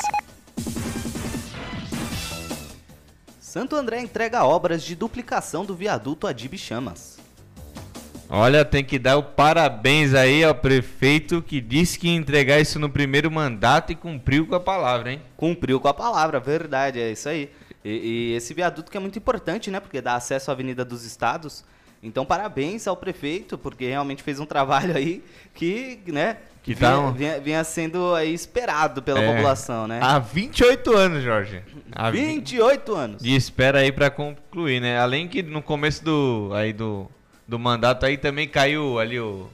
Santo 3.39 3.75
André 3.75 4.01
entrega 4.01 4.43
obras 4.43 4.83
de 4.83 4.95
duplicação 4.95 5.65
do 5.65 5.75
viaduto 5.75 6.27
Adib 6.27 6.55
Chamas. 6.59 7.16
Olha, 8.29 8.65
tem 8.65 8.83
que 8.83 8.99
dar 8.99 9.17
o 9.17 9.23
parabéns 9.23 10.13
aí 10.13 10.43
ao 10.43 10.53
prefeito 10.53 11.41
que 11.41 11.61
disse 11.61 11.97
que 11.97 12.07
ia 12.07 12.15
entregar 12.15 12.59
isso 12.59 12.77
no 12.77 12.89
primeiro 12.89 13.31
mandato 13.31 13.91
e 13.91 13.95
cumpriu 13.95 14.45
com 14.45 14.55
a 14.55 14.59
palavra, 14.59 15.13
hein? 15.13 15.21
Cumpriu 15.37 15.79
com 15.79 15.87
a 15.87 15.93
palavra, 15.93 16.39
verdade, 16.39 16.99
é 16.99 17.11
isso 17.11 17.29
aí. 17.29 17.49
E, 17.85 18.31
e 18.31 18.33
esse 18.35 18.53
viaduto 18.53 18.91
que 18.91 18.97
é 18.97 18.99
muito 18.99 19.17
importante, 19.17 19.71
né? 19.71 19.79
Porque 19.79 20.01
dá 20.01 20.15
acesso 20.15 20.51
à 20.51 20.53
Avenida 20.53 20.83
dos 20.83 21.05
Estados. 21.05 21.63
Então, 22.03 22.25
parabéns 22.25 22.85
ao 22.85 22.97
prefeito, 22.97 23.57
porque 23.57 23.87
realmente 23.87 24.21
fez 24.21 24.39
um 24.39 24.45
trabalho 24.45 24.95
aí 24.95 25.23
que, 25.53 25.99
né? 26.07 26.37
Que 26.61 26.73
vinha, 26.73 26.91
tá 26.91 26.99
um- 26.99 27.13
vinha, 27.13 27.39
vinha 27.39 27.63
sendo 27.63 28.13
aí 28.13 28.33
esperado 28.33 29.01
pela 29.01 29.21
É. 29.21 29.31
população, 29.33 29.87
né? 29.87 29.99
Há 30.03 30.19
28 30.19 30.93
anos, 30.95 31.23
Jorge. 31.23 31.61
Há 31.93 32.11
28 32.11 32.93
anos. 32.93 33.23
de 33.23 33.33
espera 33.33 33.79
aí 33.79 33.91
pra 33.91 34.09
concluir, 34.09 34.81
né? 34.81 34.99
Além 34.99 35.29
que 35.29 35.41
no 35.41 35.61
começo 35.61 36.03
do 36.03 36.51
aí 36.53 36.73
do, 36.73 37.09
do 37.47 37.57
mandato 37.57 38.05
aí 38.05 38.17
também 38.17 38.47
caiu 38.47 38.99
ali 38.99 39.19
o, 39.19 39.47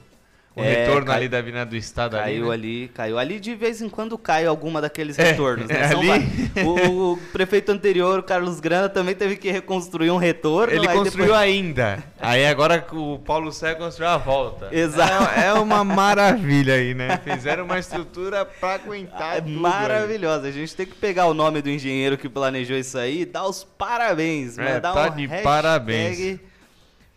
o 0.56 0.60
É, 0.62 0.84
retorno 0.86 1.06
cai- 1.06 1.16
ali 1.16 1.28
da 1.28 1.38
Avenida 1.38 1.64
do 1.66 1.76
Estado 1.76 2.16
Caiu 2.16 2.50
ali, 2.50 2.76
né? 2.76 2.76
ali, 2.84 2.88
caiu 2.94 3.18
ali. 3.18 3.40
De 3.40 3.54
vez 3.56 3.80
em 3.82 3.88
quando 3.88 4.16
cai 4.18 4.46
alguma 4.46 4.80
daqueles 4.80 5.18
É, 5.18 5.30
retornos, 5.32 5.66
né? 5.68 5.88
São 5.88 6.00
ali- 6.00 6.50
O, 6.64 7.12
o 7.12 7.16
prefeito 7.32 7.70
anterior, 7.72 8.20
o 8.20 8.22
Carlos 8.22 8.60
Grana, 8.60 8.88
também 8.88 9.14
teve 9.16 9.36
que 9.36 9.50
reconstruir 9.50 10.10
um 10.12 10.16
retorno. 10.16 10.72
Ele 10.72 10.86
construiu 10.88 11.26
depois- 11.26 11.40
ainda. 11.42 12.02
Aí 12.20 12.46
agora 12.46 12.84
o 12.92 13.18
Paulo 13.18 13.52
Sé 13.52 13.74
construiu 13.74 14.10
a 14.10 14.16
volta. 14.16 14.68
Exato. 14.72 15.38
É, 15.40 15.46
é 15.48 15.52
uma 15.54 15.82
maravilha 15.84 16.74
aí, 16.74 16.94
né? 16.94 17.18
Fizeram 17.22 17.64
uma 17.64 17.78
estrutura 17.78 18.44
pra 18.44 18.74
aguentar 18.74 19.38
É 19.38 19.40
maravilhosa. 19.40 20.46
A 20.48 20.52
gente 20.52 20.74
tem 20.74 20.86
que 20.86 20.94
pegar 20.94 21.26
o 21.26 21.34
nome 21.34 21.60
do 21.62 21.68
engenheiro 21.70 22.16
que 22.16 22.28
planejou 22.28 22.76
isso 22.76 22.96
aí 22.96 23.22
e 23.22 23.24
dar 23.24 23.44
os 23.46 23.64
parabéns. 23.64 24.56
É, 24.58 24.78
tá 24.80 24.92
um 25.08 25.16
de 25.16 25.28
parabéns. 25.42 26.38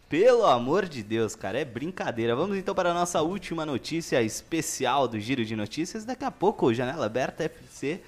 Pelo 0.10 0.46
amor 0.46 0.88
de 0.88 1.04
Deus, 1.04 1.36
cara, 1.36 1.60
é 1.60 1.66
brincadeira. 1.66 2.34
Vamos 2.34 2.58
então 2.58 2.74
para 2.74 2.92
a 2.92 2.94
nossa 2.94 3.22
última 3.22 3.66
notícia 3.66 4.22
especial 4.22 5.06
do 5.06 5.20
Giro 5.20 5.44
de 5.44 5.54
Notícias. 5.54 6.06
Daqui 6.06 6.24
a 6.24 6.32
pouco, 6.32 6.74
Janela 6.74 7.08
Aberta 7.08 7.44
FC 7.44 8.00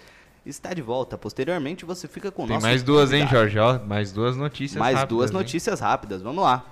está 0.45 0.73
de 0.73 0.81
volta. 0.81 1.17
Posteriormente, 1.17 1.83
você 1.83 2.07
fica 2.07 2.31
com 2.31 2.43
Tem 2.43 2.53
nosso 2.55 2.65
mais 2.65 2.83
duas, 2.83 3.11
hein, 3.11 3.27
Jorge? 3.27 3.59
Ó, 3.59 3.79
mais 3.79 4.13
duas 4.13 4.37
notícias 4.37 4.79
mais 4.79 4.95
rápidas. 4.95 5.19
Mais 5.19 5.31
duas 5.31 5.43
notícias 5.43 5.81
hein? 5.81 5.87
rápidas. 5.87 6.21
Vamos 6.21 6.41
lá. 6.41 6.65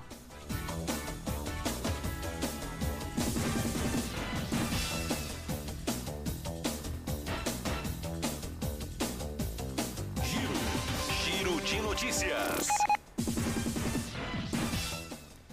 Giro, 10.23 11.59
Giro 11.59 11.61
de 11.65 11.81
Notícias. 11.81 12.86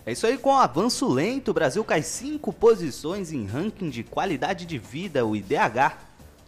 É 0.06 0.12
isso 0.12 0.26
aí, 0.26 0.37
com 0.37 0.50
o 0.50 0.56
avanço 0.58 1.08
lento, 1.08 1.50
o 1.50 1.54
Brasil 1.54 1.82
cai 1.82 2.02
cinco 2.02 2.52
posições 2.52 3.32
em 3.32 3.46
ranking 3.46 3.88
de 3.88 4.02
qualidade 4.02 4.66
de 4.66 4.78
vida, 4.78 5.25
o 5.25 5.34
IDH. 5.34 5.96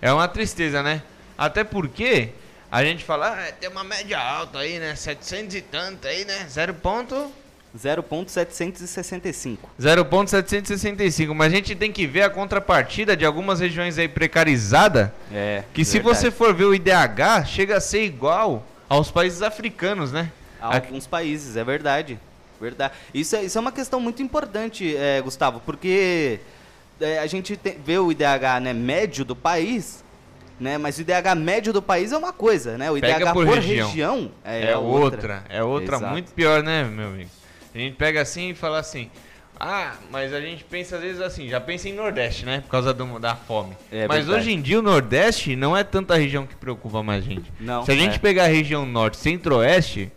é 0.00 0.12
uma 0.12 0.28
tristeza, 0.28 0.80
né? 0.80 1.02
Até 1.36 1.64
porque 1.64 2.28
a 2.70 2.84
gente 2.84 3.02
fala, 3.02 3.30
ah, 3.36 3.52
tem 3.52 3.68
uma 3.68 3.82
média 3.82 4.16
alta 4.16 4.60
aí, 4.60 4.78
né? 4.78 4.94
700 4.94 5.56
e 5.56 5.60
tanto 5.60 6.06
aí, 6.06 6.24
né? 6.24 6.46
0 6.48 6.72
ponto... 6.74 7.28
0.765. 7.76 9.58
0.765, 9.78 11.34
mas 11.34 11.52
a 11.52 11.56
gente 11.56 11.74
tem 11.74 11.92
que 11.92 12.06
ver 12.06 12.22
a 12.22 12.30
contrapartida 12.30 13.14
de 13.16 13.24
algumas 13.26 13.60
regiões 13.60 13.98
aí 13.98 14.08
precarizadas, 14.08 15.10
É. 15.32 15.62
que 15.74 15.84
se 15.84 15.98
verdade. 15.98 16.16
você 16.18 16.30
for 16.30 16.54
ver 16.54 16.64
o 16.64 16.74
IDH, 16.74 17.44
chega 17.44 17.76
a 17.76 17.80
ser 17.80 18.02
igual 18.04 18.64
aos 18.88 19.10
países 19.10 19.42
africanos, 19.42 20.12
né? 20.12 20.30
Aqui- 20.60 20.86
alguns 20.88 21.06
países, 21.06 21.56
é 21.56 21.64
verdade. 21.64 22.18
Verdade. 22.60 22.94
Isso 23.12 23.36
é, 23.36 23.44
isso 23.44 23.58
é 23.58 23.60
uma 23.60 23.72
questão 23.72 24.00
muito 24.00 24.22
importante, 24.22 24.96
é, 24.96 25.20
Gustavo, 25.20 25.60
porque 25.66 26.40
é, 27.00 27.18
a 27.18 27.26
gente 27.26 27.56
tem- 27.56 27.78
vê 27.84 27.98
o 27.98 28.10
IDH 28.10 28.60
né, 28.60 28.72
médio 28.72 29.24
do 29.26 29.36
país, 29.36 30.02
né? 30.58 30.78
Mas 30.78 30.96
o 30.96 31.02
IDH 31.02 31.34
médio 31.34 31.72
do 31.72 31.82
país 31.82 32.12
é 32.12 32.16
uma 32.16 32.32
coisa, 32.32 32.78
né? 32.78 32.90
O 32.90 32.94
Pega 32.98 33.16
IDH 33.18 33.32
por 33.34 33.44
por, 33.46 33.54
região. 33.56 33.88
região, 33.88 34.30
é, 34.42 34.70
É, 34.70 34.76
outra, 34.78 35.44
é 35.50 35.62
outra 35.62 35.96
Exato. 35.96 36.12
muito 36.12 36.32
pior, 36.32 36.62
né, 36.62 36.84
meu 36.84 37.08
amigo? 37.08 37.30
A 37.74 37.78
gente 37.78 37.94
pega 37.96 38.22
assim 38.22 38.50
e 38.50 38.54
fala 38.54 38.78
assim, 38.78 39.10
ah, 39.58 39.94
mas 40.10 40.32
a 40.34 40.40
gente 40.40 40.62
pensa 40.64 40.96
às 40.96 41.02
vezes 41.02 41.20
assim, 41.20 41.48
já 41.48 41.60
pensa 41.60 41.88
em 41.88 41.94
Nordeste, 41.94 42.44
né? 42.44 42.60
Por 42.60 42.70
causa 42.70 42.92
do- 42.92 43.18
da 43.18 43.34
fome. 43.34 43.74
É 43.90 44.06
mas 44.06 44.18
verdade. 44.26 44.40
hoje 44.40 44.52
em 44.52 44.60
dia 44.60 44.78
o 44.78 44.82
Nordeste 44.82 45.56
não 45.56 45.76
é 45.76 45.82
tanta 45.82 46.14
região 46.16 46.46
que 46.46 46.54
preocupa 46.54 47.02
mais 47.02 47.24
a 47.24 47.26
gente. 47.26 47.50
Não, 47.58 47.84
Se 47.84 47.90
a 47.92 47.94
gente 47.96 48.16
é. 48.16 48.18
pegar 48.18 48.44
a 48.44 48.48
região 48.48 48.84
Norte, 48.84 49.16
Centro-Oeste, 49.16 50.10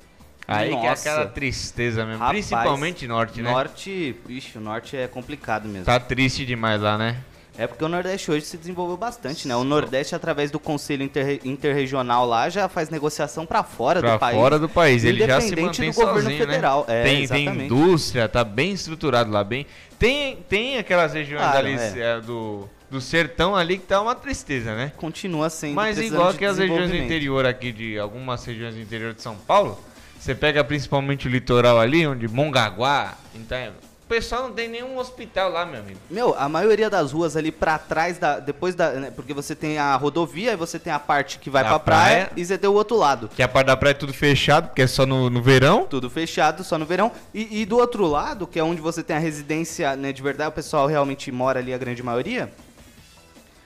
aí 0.47 0.69
que 0.69 0.75
é 0.75 0.89
Nossa. 0.89 1.09
aquela 1.11 1.25
tristeza 1.27 2.05
mesmo. 2.05 2.19
Rapaz, 2.19 2.31
Principalmente 2.45 3.07
Norte, 3.07 3.41
né? 3.41 3.51
Norte, 3.51 4.15
ixi, 4.27 4.57
o 4.57 4.61
norte 4.61 4.97
é 4.97 5.07
complicado 5.07 5.67
mesmo. 5.67 5.85
Tá 5.85 5.99
triste 5.99 6.45
demais 6.45 6.81
lá, 6.81 6.97
né? 6.97 7.17
É 7.59 7.67
porque 7.67 7.83
o 7.83 7.89
Nordeste 7.89 8.31
hoje 8.31 8.45
se 8.45 8.55
desenvolveu 8.57 8.95
bastante, 8.95 9.45
né? 9.47 9.55
O 9.55 9.65
Nordeste, 9.65 10.15
através 10.15 10.49
do 10.49 10.59
Conselho 10.59 11.03
Interre- 11.03 11.41
Interregional 11.43 12.25
lá, 12.25 12.47
já 12.49 12.69
faz 12.69 12.89
negociação 12.89 13.45
pra 13.45 13.63
fora 13.63 13.99
Pra 13.99 14.13
do 14.13 14.19
país. 14.19 14.37
fora 14.37 14.57
do 14.57 14.69
país. 14.69 15.03
Ele 15.03 15.27
já 15.27 15.41
se 15.41 15.55
mantém 15.55 15.91
do 15.91 15.95
governo 15.95 16.21
sozinho, 16.21 16.39
federal. 16.39 16.85
né? 16.87 17.01
É, 17.01 17.03
tem, 17.03 17.27
tem 17.27 17.65
indústria, 17.65 18.29
tá 18.29 18.43
bem 18.45 18.71
estruturado 18.71 19.29
lá, 19.29 19.43
bem. 19.43 19.65
Tem, 19.99 20.37
tem 20.47 20.77
aquelas 20.77 21.13
regiões 21.13 21.41
Claro, 21.43 21.57
ali 21.57 21.73
é. 21.73 21.99
é, 21.99 22.21
do, 22.21 22.69
do 22.89 23.01
sertão 23.01 23.53
ali 23.55 23.77
que 23.77 23.85
tá 23.85 24.01
uma 24.01 24.15
tristeza, 24.15 24.73
né? 24.73 24.93
Continua 24.95 25.49
sendo 25.49 25.75
Mas 25.75 25.97
igual 25.99 26.33
que 26.33 26.45
as 26.45 26.57
regiões 26.57 26.89
do 26.89 26.95
interior 26.95 27.45
aqui, 27.45 27.73
de 27.73 27.99
algumas 27.99 28.45
regiões 28.45 28.73
do 28.75 28.79
interior 28.81 29.13
de 29.13 29.21
São 29.21 29.35
Paulo, 29.35 29.77
você 30.17 30.33
pega 30.33 30.63
principalmente 30.63 31.27
o 31.27 31.29
litoral 31.29 31.77
ali, 31.77 32.07
onde 32.07 32.25
Mongaguá, 32.29 33.15
então, 33.35 33.57
o 33.57 33.88
pessoal 34.09 34.43
não 34.43 34.51
tem 34.51 34.67
nenhum 34.67 34.97
hospital 34.97 35.51
lá, 35.51 35.65
meu 35.65 35.79
amigo. 35.79 35.99
Meu, 36.09 36.35
a 36.37 36.49
maioria 36.49 36.89
das 36.89 37.11
ruas 37.11 37.37
ali 37.37 37.51
pra 37.51 37.77
trás 37.77 38.17
da. 38.17 38.39
Depois 38.39 38.73
da. 38.75 38.91
né, 38.93 39.11
porque 39.11 39.33
você 39.33 39.55
tem 39.55 39.77
a 39.77 39.95
rodovia 39.95 40.53
e 40.53 40.55
você 40.55 40.79
tem 40.79 40.91
a 40.91 40.99
parte 40.99 41.37
que 41.37 41.49
vai 41.49 41.63
Da 41.63 41.69
pra 41.69 41.79
praia, 41.79 42.25
praia. 42.25 42.31
e 42.35 42.43
você 42.43 42.57
tem 42.57 42.69
o 42.69 42.73
outro 42.73 42.97
lado. 42.97 43.29
Que 43.29 43.43
a 43.43 43.47
parte 43.47 43.67
da 43.67 43.77
praia 43.77 43.91
é 43.91 43.93
tudo 43.93 44.11
fechado, 44.13 44.69
porque 44.69 44.81
é 44.81 44.87
só 44.87 45.05
no, 45.05 45.29
no 45.29 45.41
verão. 45.41 45.85
Tudo 45.85 46.09
fechado, 46.09 46.63
só 46.63 46.77
no 46.77 46.85
verão. 46.85 47.11
E, 47.33 47.61
e 47.61 47.65
do 47.65 47.77
outro 47.77 48.07
lado, 48.07 48.47
que 48.47 48.57
é 48.59 48.63
onde 48.63 48.81
você 48.81 49.03
tem 49.03 49.15
a 49.15 49.19
residência, 49.19 49.95
né, 49.95 50.11
de 50.11 50.21
verdade, 50.21 50.49
o 50.49 50.53
pessoal 50.53 50.87
realmente 50.87 51.31
mora 51.31 51.59
ali, 51.59 51.73
a 51.73 51.77
grande 51.77 52.01
maioria. 52.01 52.51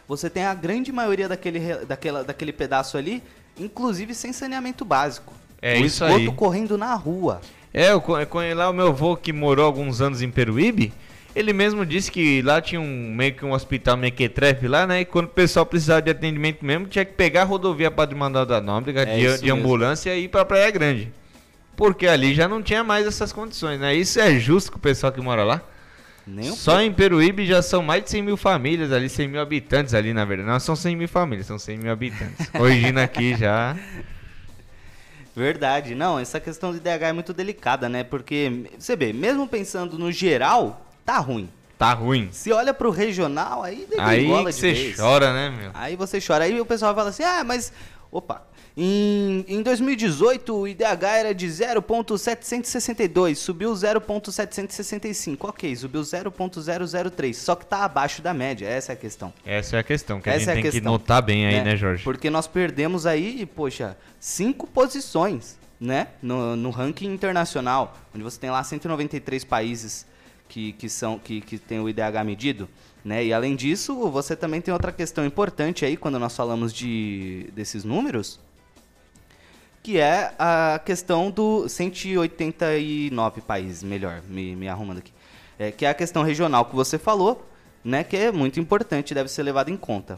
Você 0.08 0.30
tem 0.30 0.44
a 0.46 0.54
grande 0.54 0.92
maioria 0.92 1.30
daquele, 1.30 1.86
daquela, 1.86 2.24
daquele 2.24 2.52
pedaço 2.52 2.98
ali, 2.98 3.24
inclusive 3.58 4.14
sem 4.14 4.34
saneamento 4.34 4.84
básico. 4.84 5.34
É 5.62 5.76
o 5.80 5.86
isso 5.86 6.04
esgoto 6.04 6.20
aí. 6.30 6.36
correndo 6.36 6.78
na 6.78 6.94
rua. 6.94 7.40
É, 7.74 7.92
eu 7.92 8.00
co- 8.02 8.20
eu 8.20 8.28
conhe- 8.28 8.54
lá 8.54 8.70
o 8.70 8.74
meu 8.74 8.88
avô 8.88 9.16
que 9.18 9.34
morou 9.34 9.66
alguns 9.66 10.00
anos 10.02 10.22
em 10.22 10.30
Peruíbe, 10.30 10.94
ele 11.36 11.52
mesmo 11.54 11.84
disse 11.86 12.12
que 12.12 12.42
lá 12.44 12.62
tinha 12.62 12.80
um 12.80 13.12
meio 13.16 13.34
que 13.34 13.44
um 13.44 13.52
hospital 13.54 13.98
mequetrefe 13.98 14.68
lá, 14.68 14.86
né? 14.86 15.02
E 15.02 15.06
quando 15.06 15.26
o 15.26 15.30
pessoal 15.30 15.66
precisava 15.66 16.02
de 16.02 16.12
atendimento 16.12 16.64
mesmo, 16.64 16.86
tinha 16.86 17.04
que 17.04 17.14
pegar 17.14 17.42
a 17.42 17.46
rodovia 17.46 17.90
Padre 17.90 18.16
Mandal 18.16 18.46
da 18.46 18.62
Nóbrega 18.62 19.02
É 19.02 19.06
de, 19.18 19.42
de 19.42 19.50
ambulância 19.52 20.16
e 20.16 20.26
ir 20.26 20.28
pra 20.28 20.46
Praia 20.46 20.70
Grande. 20.70 21.12
Porque 21.76 22.06
ali 22.06 22.36
já 22.36 22.48
não 22.48 22.62
tinha 22.62 22.84
mais 22.84 23.08
essas 23.08 23.34
condições, 23.34 23.80
né? 23.80 23.96
Isso 23.96 24.20
é 24.20 24.38
justo 24.40 24.72
com 24.72 24.78
o 24.78 24.82
pessoal 24.82 25.12
que 25.12 25.20
mora 25.20 25.44
lá. 25.44 25.60
Nem 26.28 26.52
um 26.52 26.56
Só 26.56 26.80
em 26.80 26.92
Peruíbe 26.94 27.46
já 27.48 27.64
são 27.64 27.82
mais 27.82 28.04
de 28.04 28.12
100 28.12 28.22
mil 28.22 28.38
famílias 28.38 28.92
ali, 28.92 29.10
100 29.10 29.28
mil 29.28 29.42
habitantes 29.42 29.96
ali, 29.96 30.14
na 30.14 30.24
verdade. 30.24 30.48
Não 30.50 30.60
são 30.60 30.76
100 30.76 30.96
mil 30.96 31.08
famílias, 31.08 31.48
são 31.48 31.58
100 31.58 31.80
mil 31.80 31.92
habitantes. 31.92 32.48
Corrigindo 32.56 33.00
aqui 33.00 33.36
já. 33.36 33.76
Verdade. 35.36 35.96
Não, 35.96 36.20
essa 36.20 36.40
questão 36.40 36.72
do 36.72 36.78
IDH 36.78 37.04
é 37.08 37.14
muito 37.14 37.34
delicada, 37.34 37.90
né? 37.90 38.04
Porque, 38.04 38.70
você 38.78 38.96
vê, 38.96 39.12
mesmo 39.12 39.48
pensando 39.48 39.98
no 39.98 40.12
geral, 40.12 40.86
tá 41.06 41.18
ruim. 41.18 41.50
Tá 41.78 41.94
ruim. 41.94 42.30
Se 42.32 42.52
olha 42.52 42.74
pro 42.74 42.92
regional, 42.92 43.64
aí 43.64 43.88
Aí 43.98 44.20
degringola 44.22 44.50
que 44.50 44.56
de 44.56 44.60
você 44.62 44.74
vez. 44.74 44.98
chora, 44.98 45.34
né, 45.34 45.50
meu? 45.50 45.72
Aí 45.74 45.96
você 45.96 46.20
chora. 46.22 46.46
Aí 46.46 46.60
o 46.62 46.66
pessoal 46.66 46.94
fala 46.94 47.10
assim, 47.10 47.24
ah, 47.24 47.44
mas... 47.44 47.74
Opa. 48.12 48.44
Em, 48.76 49.46
em 49.48 49.62
2018, 49.62 50.56
o 50.56 50.68
IDH 50.68 51.04
era 51.04 51.34
de 51.36 51.46
0.762, 51.48 53.36
subiu 53.36 53.72
0.765. 53.72 55.38
Ok, 55.42 55.76
subiu 55.76 56.02
0.003, 56.02 57.34
só 57.36 57.56
que 57.56 57.66
tá 57.68 57.84
abaixo 57.86 58.22
da 58.22 58.34
média, 58.34 58.68
essa 58.68 58.92
é 58.92 58.94
a 58.94 58.98
questão. 58.98 59.32
Essa 59.46 59.78
é 59.78 59.80
a 59.80 59.84
questão 59.84 60.20
que 60.20 60.30
a 60.30 60.34
Essa 60.34 60.40
gente 60.40 60.50
é 60.50 60.52
a 60.52 60.56
tem 60.56 60.64
que 60.64 60.72
questão. 60.72 60.92
notar 60.92 61.22
bem 61.22 61.46
aí, 61.46 61.64
né, 61.64 61.76
Jorge? 61.76 62.04
Porque 62.04 62.30
nós 62.32 62.48
perdemos 62.48 63.06
aí, 63.06 63.46
poxa, 63.46 63.96
cinco 64.20 64.66
posições, 64.66 65.58
né? 65.80 66.08
No, 66.22 66.56
no 66.56 66.72
ranking 66.72 67.14
internacional, 67.14 67.96
onde 68.14 68.24
você 68.24 68.40
tem 68.40 68.50
lá 68.50 68.64
193 68.64 69.44
países 69.44 70.06
que, 70.50 70.72
que 70.74 70.90
são 70.90 71.20
que, 71.20 71.42
que 71.42 71.60
tem 71.60 71.80
o 71.80 71.88
IDH 71.88 72.24
medido, 72.26 72.68
né? 73.06 73.24
E 73.24 73.32
além 73.32 73.56
disso, 73.56 73.96
você 74.10 74.36
também 74.36 74.62
tem 74.62 74.74
outra 74.74 74.92
questão 74.92 75.24
importante 75.24 75.86
aí 75.86 75.96
quando 75.96 76.18
nós 76.18 76.36
falamos 76.36 76.74
de 76.74 77.52
desses 77.54 77.84
números, 77.84 78.40
que 79.84 80.00
é 80.00 80.34
a 80.40 80.80
questão 80.84 81.30
do 81.30 81.68
189 81.68 83.42
países, 83.42 83.84
melhor, 83.84 84.22
me, 84.30 84.56
me 84.56 84.70
arrumando 84.70 85.00
aqui. 85.00 85.12
É, 85.60 85.72
que 85.72 85.86
é 85.86 85.90
a 85.90 85.94
questão 85.94 86.24
regional 86.24 86.66
que 86.66 86.76
você 86.76 86.98
falou, 86.98 87.48
né? 87.84 88.04
Que 88.04 88.16
é 88.16 88.32
muito 88.32 88.60
importante, 88.62 89.14
deve 89.14 89.30
ser 89.30 89.44
levado 89.44 89.70
em 89.70 89.78
conta. 89.78 90.18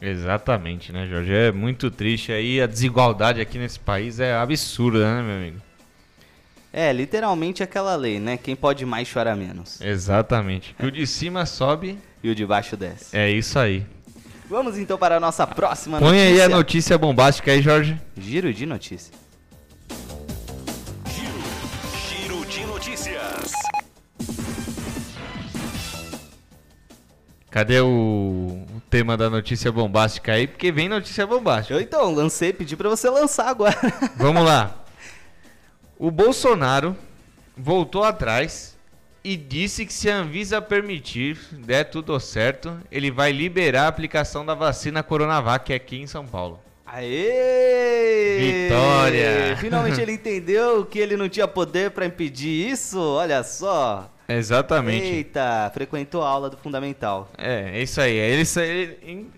Exatamente, 0.00 0.92
né, 0.92 1.08
Jorge? 1.08 1.32
É 1.32 1.50
muito 1.50 1.90
triste 1.90 2.30
aí. 2.30 2.60
A 2.60 2.66
desigualdade 2.66 3.40
aqui 3.40 3.58
nesse 3.58 3.80
país 3.80 4.20
é 4.20 4.34
absurda, 4.36 5.16
né, 5.16 5.22
meu 5.22 5.36
amigo? 5.36 5.62
É, 6.70 6.92
literalmente 6.92 7.62
aquela 7.62 7.96
lei, 7.96 8.20
né? 8.20 8.36
Quem 8.36 8.54
pode 8.54 8.84
mais 8.84 9.10
chora 9.10 9.34
menos. 9.34 9.80
Exatamente. 9.80 10.74
Que 10.78 10.86
o 10.86 10.90
de 10.90 11.06
cima 11.06 11.46
sobe 11.46 11.98
e 12.22 12.30
o 12.30 12.34
de 12.34 12.44
baixo 12.44 12.76
desce. 12.76 13.16
É 13.16 13.28
isso 13.28 13.58
aí. 13.58 13.84
Vamos 14.48 14.78
então 14.78 14.96
para 14.96 15.16
a 15.16 15.20
nossa 15.20 15.46
próxima 15.46 15.98
Põe 15.98 16.16
notícia. 16.16 16.32
aí 16.32 16.42
a 16.42 16.48
notícia 16.48 16.96
bombástica 16.98 17.52
aí, 17.52 17.60
Jorge. 17.60 18.00
Giro 18.16 18.52
de 18.52 18.64
notícia. 18.64 19.12
Giro 22.06 22.46
de 22.46 22.64
notícias. 22.64 23.52
Cadê 27.50 27.80
o, 27.80 27.86
o 28.74 28.80
tema 28.88 29.18
da 29.18 29.28
notícia 29.28 29.70
bombástica 29.70 30.32
aí? 30.32 30.46
Porque 30.46 30.72
vem 30.72 30.88
notícia 30.88 31.26
bombástica. 31.26 31.74
Eu 31.74 31.80
então 31.82 32.10
lancei, 32.10 32.50
pedi 32.50 32.74
para 32.74 32.88
você 32.88 33.10
lançar 33.10 33.48
agora. 33.48 33.76
Vamos 34.16 34.44
lá. 34.44 34.82
O 35.98 36.10
Bolsonaro 36.10 36.96
voltou 37.54 38.02
atrás 38.02 38.77
e 39.24 39.36
disse 39.36 39.84
que 39.84 39.92
se 39.92 40.10
a 40.10 40.16
Anvisa 40.18 40.60
permitir, 40.62 41.38
der 41.52 41.84
tudo 41.84 42.18
certo, 42.20 42.78
ele 42.90 43.10
vai 43.10 43.32
liberar 43.32 43.84
a 43.84 43.88
aplicação 43.88 44.44
da 44.46 44.54
vacina 44.54 45.02
Coronavac 45.02 45.72
aqui 45.72 45.96
em 46.00 46.06
São 46.06 46.26
Paulo. 46.26 46.58
Aê! 46.86 48.38
Vitória! 48.40 49.56
Finalmente 49.60 50.00
ele 50.00 50.12
entendeu 50.12 50.84
que 50.86 50.98
ele 50.98 51.16
não 51.16 51.28
tinha 51.28 51.46
poder 51.48 51.90
para 51.90 52.06
impedir 52.06 52.70
isso. 52.70 52.98
Olha 53.00 53.42
só. 53.42 54.10
Exatamente. 54.28 55.04
Eita, 55.06 55.70
frequentou 55.72 56.22
a 56.22 56.28
aula 56.28 56.50
do 56.50 56.56
fundamental. 56.56 57.30
É, 57.36 57.78
é 57.78 57.82
isso 57.82 58.00
aí. 58.00 58.14
Ele, 58.16 58.44
sa- 58.44 58.64
ele- 58.64 58.98
in- 59.06 59.30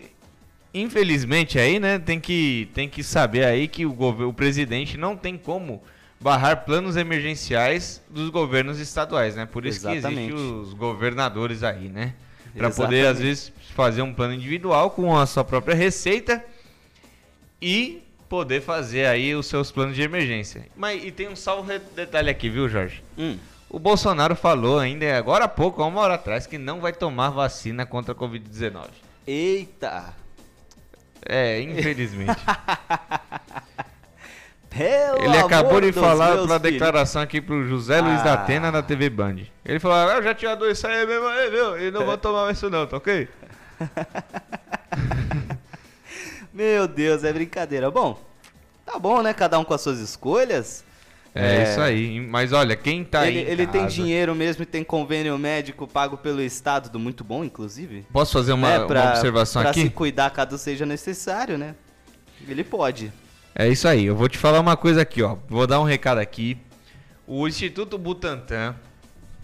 infelizmente 0.74 1.58
aí, 1.58 1.78
né, 1.78 1.98
tem 1.98 2.20
que, 2.20 2.68
tem 2.74 2.88
que 2.88 3.02
saber 3.02 3.44
aí 3.44 3.66
que 3.68 3.86
o, 3.86 3.92
o 3.92 4.32
presidente 4.32 4.96
não 4.96 5.16
tem 5.16 5.36
como 5.36 5.82
barrar 6.20 6.64
planos 6.64 6.96
emergenciais 6.96 8.02
dos 8.08 8.28
governos 8.28 8.78
estaduais, 8.78 9.34
né? 9.34 9.46
Por 9.46 9.64
isso 9.64 9.88
Exatamente. 9.88 10.28
que 10.28 10.34
existem 10.34 10.60
os 10.60 10.74
governadores 10.74 11.62
aí, 11.62 11.88
né? 11.88 12.14
Para 12.54 12.70
poder 12.70 13.06
às 13.06 13.18
vezes 13.18 13.52
fazer 13.74 14.02
um 14.02 14.12
plano 14.12 14.34
individual 14.34 14.90
com 14.90 15.16
a 15.16 15.24
sua 15.24 15.44
própria 15.44 15.74
receita 15.74 16.44
e 17.62 18.02
poder 18.28 18.60
fazer 18.60 19.06
aí 19.06 19.34
os 19.34 19.46
seus 19.46 19.72
planos 19.72 19.96
de 19.96 20.02
emergência. 20.02 20.66
Mas 20.76 21.02
e 21.02 21.10
tem 21.10 21.28
um 21.28 21.36
salvo 21.36 21.70
detalhe 21.94 22.28
aqui, 22.28 22.48
viu, 22.48 22.68
Jorge? 22.68 23.02
Hum. 23.16 23.38
O 23.68 23.78
Bolsonaro 23.78 24.34
falou 24.34 24.78
ainda 24.78 25.16
agora 25.16 25.44
há 25.44 25.48
pouco, 25.48 25.80
há 25.82 25.86
uma 25.86 26.00
hora 26.00 26.14
atrás, 26.14 26.46
que 26.46 26.58
não 26.58 26.80
vai 26.80 26.92
tomar 26.92 27.30
vacina 27.30 27.86
contra 27.86 28.12
a 28.12 28.16
Covid-19. 28.16 28.88
Eita. 29.26 30.12
É, 31.24 31.60
infelizmente. 31.60 32.34
Pelo 34.70 35.24
Ele 35.24 35.36
acabou 35.36 35.80
de 35.80 35.92
falar 35.92 36.32
filhos. 36.32 36.60
declaração 36.60 37.20
aqui 37.20 37.40
pro 37.40 37.66
José 37.68 38.00
Luiz 38.00 38.22
da 38.22 38.30
Ah. 38.30 38.34
Atena 38.34 38.70
na 38.70 38.80
TV 38.82 39.10
Band. 39.10 39.38
Ele 39.64 39.80
falou: 39.80 39.96
"Ah, 39.96 40.14
Eu 40.16 40.22
já 40.22 40.32
tinha 40.32 40.54
dois 40.54 40.78
isso 40.78 40.86
aí 40.86 41.04
mesmo 41.04 41.26
aí, 41.26 41.50
viu? 41.50 41.88
E 41.88 41.90
não 41.90 42.06
vou 42.06 42.16
tomar 42.16 42.52
isso 42.52 42.70
não, 42.70 42.86
tá 42.86 42.96
ok? 42.96 43.28
Meu 46.52 46.86
Deus, 46.88 47.24
é 47.24 47.32
brincadeira. 47.32 47.90
Bom, 47.90 48.20
tá 48.84 48.98
bom, 48.98 49.22
né? 49.22 49.32
Cada 49.32 49.58
um 49.58 49.64
com 49.64 49.74
as 49.74 49.80
suas 49.80 49.98
escolhas. 49.98 50.84
É, 51.34 51.56
É. 51.58 51.62
isso 51.64 51.80
aí. 51.80 52.20
Mas 52.20 52.52
olha, 52.52 52.74
quem 52.76 53.04
tá 53.04 53.26
ele 53.26 53.38
aí. 53.40 53.46
ele 53.50 53.66
tem 53.66 53.82
casa- 53.82 53.94
dinheiro 53.94 54.34
mesmo 54.34 54.64
e 54.64 54.66
tem 54.66 54.82
convênio 54.82 55.36
médico 55.38 55.86
pago 55.86 56.16
pelo 56.16 56.42
Estado, 56.42 56.90
do 56.90 56.98
muito 56.98 57.22
bom, 57.22 57.44
inclusive. 57.44 58.04
Posso 58.12 58.32
fazer 58.32 58.52
uma, 58.52 58.68
É, 58.72 58.78
uma 58.78 59.10
observação 59.10 59.62
pra 59.62 59.70
aqui? 59.70 59.82
se 59.82 59.90
cuidar 59.90 60.30
caso 60.30 60.58
seja 60.58 60.84
necessário, 60.84 61.56
né? 61.56 61.74
Ele 62.48 62.64
pode. 62.64 63.12
É 63.54 63.68
isso 63.68 63.88
aí, 63.88 64.06
eu 64.06 64.16
vou 64.16 64.28
te 64.28 64.38
falar 64.38 64.60
uma 64.60 64.76
coisa 64.76 65.02
aqui, 65.02 65.22
ó. 65.22 65.36
Vou 65.48 65.66
dar 65.66 65.80
um 65.80 65.84
recado 65.84 66.18
aqui. 66.18 66.56
O 67.26 67.46
Instituto 67.46 67.98
Butantan, 67.98 68.74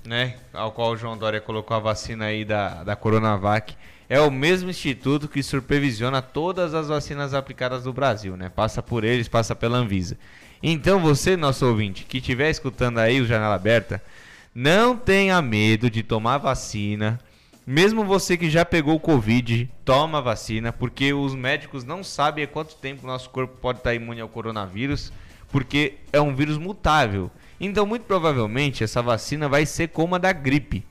né, 0.05 0.37
ao 0.53 0.73
qual 0.73 0.93
o 0.93 0.97
João 0.97 1.17
Dória 1.17 1.41
colocou 1.41 1.77
a 1.77 1.81
vacina 1.81 2.27
aí 2.27 2.45
da, 2.45 2.83
da 2.85 2.97
Coronavac, 2.97 3.75
é 4.09 4.21
o 4.21 4.31
mesmo 4.31 4.71
instituto 4.71 5.29
que 5.29 5.43
supervisiona 5.43 6.23
todas 6.23 6.75
as 6.75 6.89
vacinas 6.89 7.35
aplicadas 7.35 7.85
no 7.85 7.93
Brasil, 7.93 8.37
né? 8.37 8.49
Passa 8.49 8.83
por 8.83 9.03
eles, 9.03 9.27
passa 9.27 9.55
pela 9.55 9.79
Anvisa. 9.79 10.17
Então 10.63 11.01
você, 11.01 11.37
nosso 11.37 11.67
ouvinte, 11.67 12.05
que 12.05 12.19
estiver 12.19 12.51
escutando 12.51 12.99
aí 12.99 13.21
o 13.21 13.27
Janela 13.27 13.57
Aberta, 13.57 14.03
não 14.55 14.97
tenha 14.97 15.43
medo 15.43 15.91
de 15.91 16.03
tomar 16.03 16.39
vacina. 16.39 17.19
Mesmo 17.69 18.05
você 18.05 18.37
que 18.37 18.49
já 18.49 18.65
pegou 18.65 18.95
o 18.95 19.01
Covid, 19.01 19.69
toma 19.85 20.23
vacina, 20.23 20.73
porque 20.73 21.13
os 21.13 21.35
médicos 21.35 21.83
não 21.83 22.05
sabem 22.05 22.45
há 22.45 22.47
quanto 22.47 22.77
tempo 22.77 23.03
o 23.03 23.07
nosso 23.09 23.29
corpo 23.29 23.57
pode 23.61 23.79
estar 23.79 23.93
imune 23.93 24.21
ao 24.21 24.29
coronavírus, 24.29 25.13
porque 25.51 25.95
é 26.13 26.21
um 26.21 26.33
vírus 26.33 26.59
mutável. 26.59 27.29
Então, 27.59 27.85
muito 27.85 28.05
provavelmente, 28.05 28.85
essa 28.85 29.03
vacina 29.03 29.49
vai 29.49 29.67
ser 29.67 29.89
como 29.89 30.15
a 30.15 30.19
da 30.19 30.33
gripe. 30.33 30.87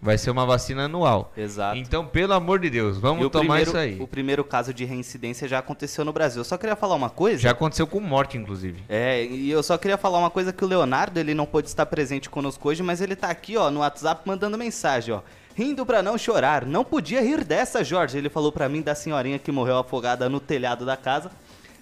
Vai 0.00 0.16
ser 0.16 0.30
uma 0.30 0.46
vacina 0.46 0.84
anual. 0.84 1.32
Exato. 1.36 1.76
Então, 1.76 2.06
pelo 2.06 2.34
amor 2.34 2.60
de 2.60 2.70
Deus, 2.70 2.98
vamos 2.98 3.28
tomar 3.30 3.44
primeiro, 3.44 3.70
isso 3.70 3.76
aí. 3.76 4.00
O 4.00 4.06
primeiro 4.06 4.44
caso 4.44 4.72
de 4.72 4.84
reincidência 4.84 5.48
já 5.48 5.58
aconteceu 5.58 6.04
no 6.04 6.12
Brasil. 6.12 6.40
Eu 6.40 6.44
só 6.44 6.56
queria 6.56 6.76
falar 6.76 6.94
uma 6.94 7.10
coisa. 7.10 7.38
Já 7.38 7.50
aconteceu 7.50 7.86
com 7.86 7.98
morte, 7.98 8.36
inclusive. 8.38 8.82
É, 8.88 9.24
e 9.24 9.50
eu 9.50 9.62
só 9.62 9.78
queria 9.78 9.96
falar 9.96 10.18
uma 10.18 10.30
coisa 10.30 10.52
que 10.52 10.64
o 10.64 10.68
Leonardo, 10.68 11.18
ele 11.18 11.34
não 11.34 11.46
pôde 11.46 11.68
estar 11.68 11.86
presente 11.86 12.28
conosco 12.30 12.68
hoje, 12.68 12.82
mas 12.82 13.00
ele 13.00 13.14
tá 13.16 13.28
aqui, 13.28 13.56
ó, 13.56 13.70
no 13.70 13.80
WhatsApp 13.80 14.22
mandando 14.24 14.58
mensagem, 14.58 15.14
ó. 15.14 15.20
Rindo 15.54 15.84
pra 15.84 16.02
não 16.02 16.16
chorar. 16.16 16.64
Não 16.66 16.84
podia 16.84 17.20
rir 17.20 17.44
dessa, 17.44 17.84
Jorge. 17.84 18.16
Ele 18.18 18.28
falou 18.30 18.50
pra 18.52 18.68
mim 18.68 18.80
da 18.82 18.94
senhorinha 18.94 19.38
que 19.38 19.52
morreu 19.52 19.78
afogada 19.78 20.28
no 20.28 20.40
telhado 20.40 20.84
da 20.86 20.96
casa, 20.96 21.30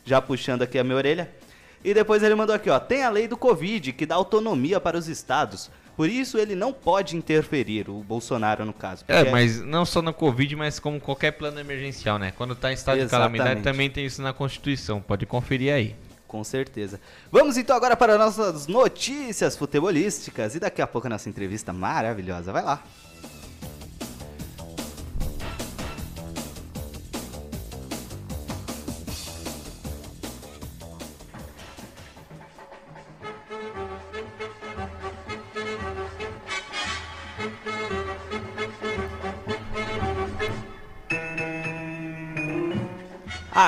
já 0.05 0.21
puxando 0.21 0.63
aqui 0.63 0.79
a 0.79 0.85
minha 0.85 0.97
orelha. 0.97 1.31
E 1.85 1.95
depois 1.95 2.23
ele 2.23 2.35
mandou 2.35 2.55
aqui, 2.55 2.69
ó, 2.69 2.79
tem 2.79 3.05
a 3.05 3.11
lei 3.11 3.27
do 3.27 3.37
Covid 3.37 3.93
que 3.93 4.05
dá 4.05 4.15
autonomia 4.17 4.79
para 4.81 4.99
os 4.99 5.09
estados. 5.09 5.71
Por 5.97 6.09
isso 6.09 6.37
ele 6.39 6.55
não 6.55 6.73
pode 6.73 7.17
interferir, 7.17 7.89
o 7.89 8.03
Bolsonaro 8.03 8.65
no 8.65 8.73
caso. 8.73 9.05
É, 9.07 9.19
porque- 9.19 9.31
mas 9.31 9.61
não 9.61 9.85
só 9.85 10.01
no 10.03 10.13
Covid, 10.15 10.57
mas 10.57 10.79
como 10.79 11.01
qualquer 11.01 11.33
plano 11.33 11.59
emergencial, 11.61 12.19
né? 12.19 12.33
Quando 12.37 12.55
tá 12.55 12.71
em 12.71 12.75
estado 12.75 12.97
de 12.99 13.05
Exatamente. 13.05 13.39
calamidade, 13.39 13.63
também 13.63 13.89
tem 13.91 14.05
isso 14.07 14.21
na 14.23 14.33
Constituição. 14.33 15.01
Pode 15.01 15.27
conferir 15.27 15.73
aí. 15.73 15.95
Com 16.27 16.45
certeza. 16.45 17.01
Vamos 17.31 17.57
então 17.57 17.75
agora 17.77 17.97
para 17.97 18.17
nossas 18.17 18.67
notícias 18.67 19.57
futebolísticas 19.57 20.55
e 20.55 20.61
daqui 20.61 20.81
a 20.81 20.87
pouco 20.87 21.07
a 21.07 21.11
nossa 21.11 21.29
entrevista 21.29 21.73
maravilhosa. 21.73 22.53
Vai 22.53 22.63
lá. 22.63 22.83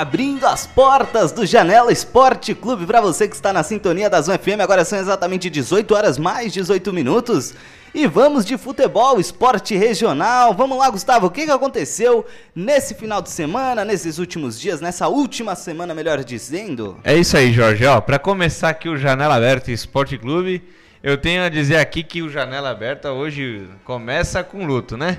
Abrindo 0.01 0.47
as 0.47 0.67
portas 0.67 1.33
do 1.33 1.45
Janela 1.45 1.93
Esporte 1.93 2.55
Clube 2.55 2.87
para 2.87 2.99
você 2.99 3.29
que 3.29 3.35
está 3.35 3.53
na 3.53 3.63
sintonia 3.63 4.09
da 4.09 4.23
Zona 4.23 4.39
FM. 4.39 4.63
Agora 4.63 4.87
são 4.87 4.99
exatamente 4.99 5.51
18 5.51 5.95
horas 5.95 6.17
mais 6.17 6.51
18 6.51 6.91
minutos. 6.95 7.55
E 7.95 8.07
vamos 8.07 8.47
de 8.47 8.57
futebol, 8.57 9.21
esporte 9.21 9.77
regional. 9.77 10.55
Vamos 10.55 10.79
lá, 10.79 10.89
Gustavo. 10.89 11.27
O 11.27 11.31
que, 11.31 11.45
que 11.45 11.51
aconteceu 11.51 12.25
nesse 12.55 12.95
final 12.95 13.21
de 13.21 13.29
semana, 13.29 13.85
nesses 13.85 14.19
últimos 14.19 14.59
dias, 14.59 14.81
nessa 14.81 15.09
última 15.09 15.55
semana, 15.55 15.95
melhor 15.95 16.25
dizendo? 16.25 16.99
É 17.05 17.15
isso 17.15 17.37
aí, 17.37 17.53
Jorge. 17.53 17.85
Para 18.07 18.19
começar 18.19 18.71
aqui 18.71 18.89
o 18.89 18.97
Janela 18.97 19.37
Aberta 19.37 19.71
Esporte 19.71 20.17
Clube, 20.17 20.63
eu 21.03 21.19
tenho 21.19 21.43
a 21.43 21.51
dizer 21.51 21.77
aqui 21.77 22.03
que 22.03 22.23
o 22.23 22.31
Janela 22.31 22.71
Aberta 22.71 23.13
hoje 23.13 23.69
começa 23.85 24.43
com 24.43 24.65
luto, 24.65 24.97
né? 24.97 25.19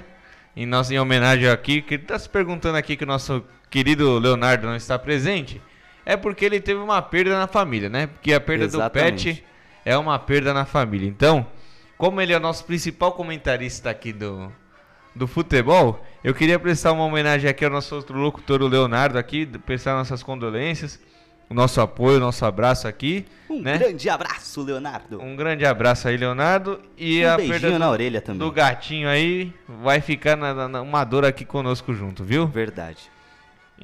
Em, 0.55 0.65
nossa, 0.65 0.93
em 0.93 0.99
homenagem 0.99 1.49
aqui, 1.49 1.81
que 1.81 1.95
ele 1.95 2.03
tá 2.03 2.17
se 2.17 2.29
perguntando 2.29 2.77
aqui 2.77 2.95
que 2.95 3.03
o 3.03 3.07
nosso 3.07 3.43
querido 3.69 4.19
Leonardo 4.19 4.67
não 4.67 4.75
está 4.75 4.99
presente, 4.99 5.61
é 6.05 6.15
porque 6.15 6.45
ele 6.45 6.59
teve 6.59 6.79
uma 6.79 7.01
perda 7.01 7.37
na 7.37 7.47
família, 7.47 7.89
né? 7.89 8.07
Porque 8.07 8.33
a 8.33 8.39
perda 8.39 8.67
do 8.67 8.77
Exatamente. 8.77 9.33
pet 9.33 9.45
é 9.85 9.97
uma 9.97 10.19
perda 10.19 10.53
na 10.53 10.65
família. 10.65 11.07
Então, 11.07 11.45
como 11.97 12.21
ele 12.21 12.33
é 12.33 12.37
o 12.37 12.39
nosso 12.39 12.65
principal 12.65 13.13
comentarista 13.13 13.89
aqui 13.89 14.13
do, 14.13 14.51
do 15.15 15.27
futebol, 15.27 16.03
eu 16.23 16.33
queria 16.33 16.59
prestar 16.59 16.91
uma 16.91 17.05
homenagem 17.05 17.49
aqui 17.49 17.65
ao 17.65 17.71
nosso 17.71 17.95
outro 17.95 18.17
locutor, 18.17 18.61
o 18.61 18.67
Leonardo, 18.67 19.17
aqui, 19.17 19.45
prestar 19.45 19.93
nossas 19.93 20.21
condolências, 20.21 20.99
o 21.49 21.53
nosso 21.53 21.79
apoio, 21.81 22.17
o 22.17 22.19
nosso 22.19 22.45
abraço 22.45 22.87
aqui, 22.87 23.25
Um 23.49 23.61
né? 23.61 23.77
grande 23.77 24.09
abraço, 24.09 24.61
Leonardo. 24.63 25.21
Um 25.21 25.35
grande 25.35 25.65
abraço 25.65 26.07
aí, 26.07 26.17
Leonardo. 26.17 26.79
E 26.97 27.23
Um 27.25 27.29
a 27.31 27.37
beijinho 27.37 27.59
perda 27.61 27.79
na 27.79 27.85
do, 27.87 27.91
orelha 27.91 28.21
também. 28.21 28.39
do 28.39 28.51
gatinho 28.51 29.07
aí 29.07 29.53
vai 29.67 30.01
ficar 30.01 30.35
na, 30.35 30.67
na- 30.67 30.81
uma 30.81 31.03
dor 31.03 31.25
aqui 31.25 31.45
conosco 31.45 31.93
junto, 31.93 32.23
viu? 32.23 32.47
Verdade. 32.47 33.11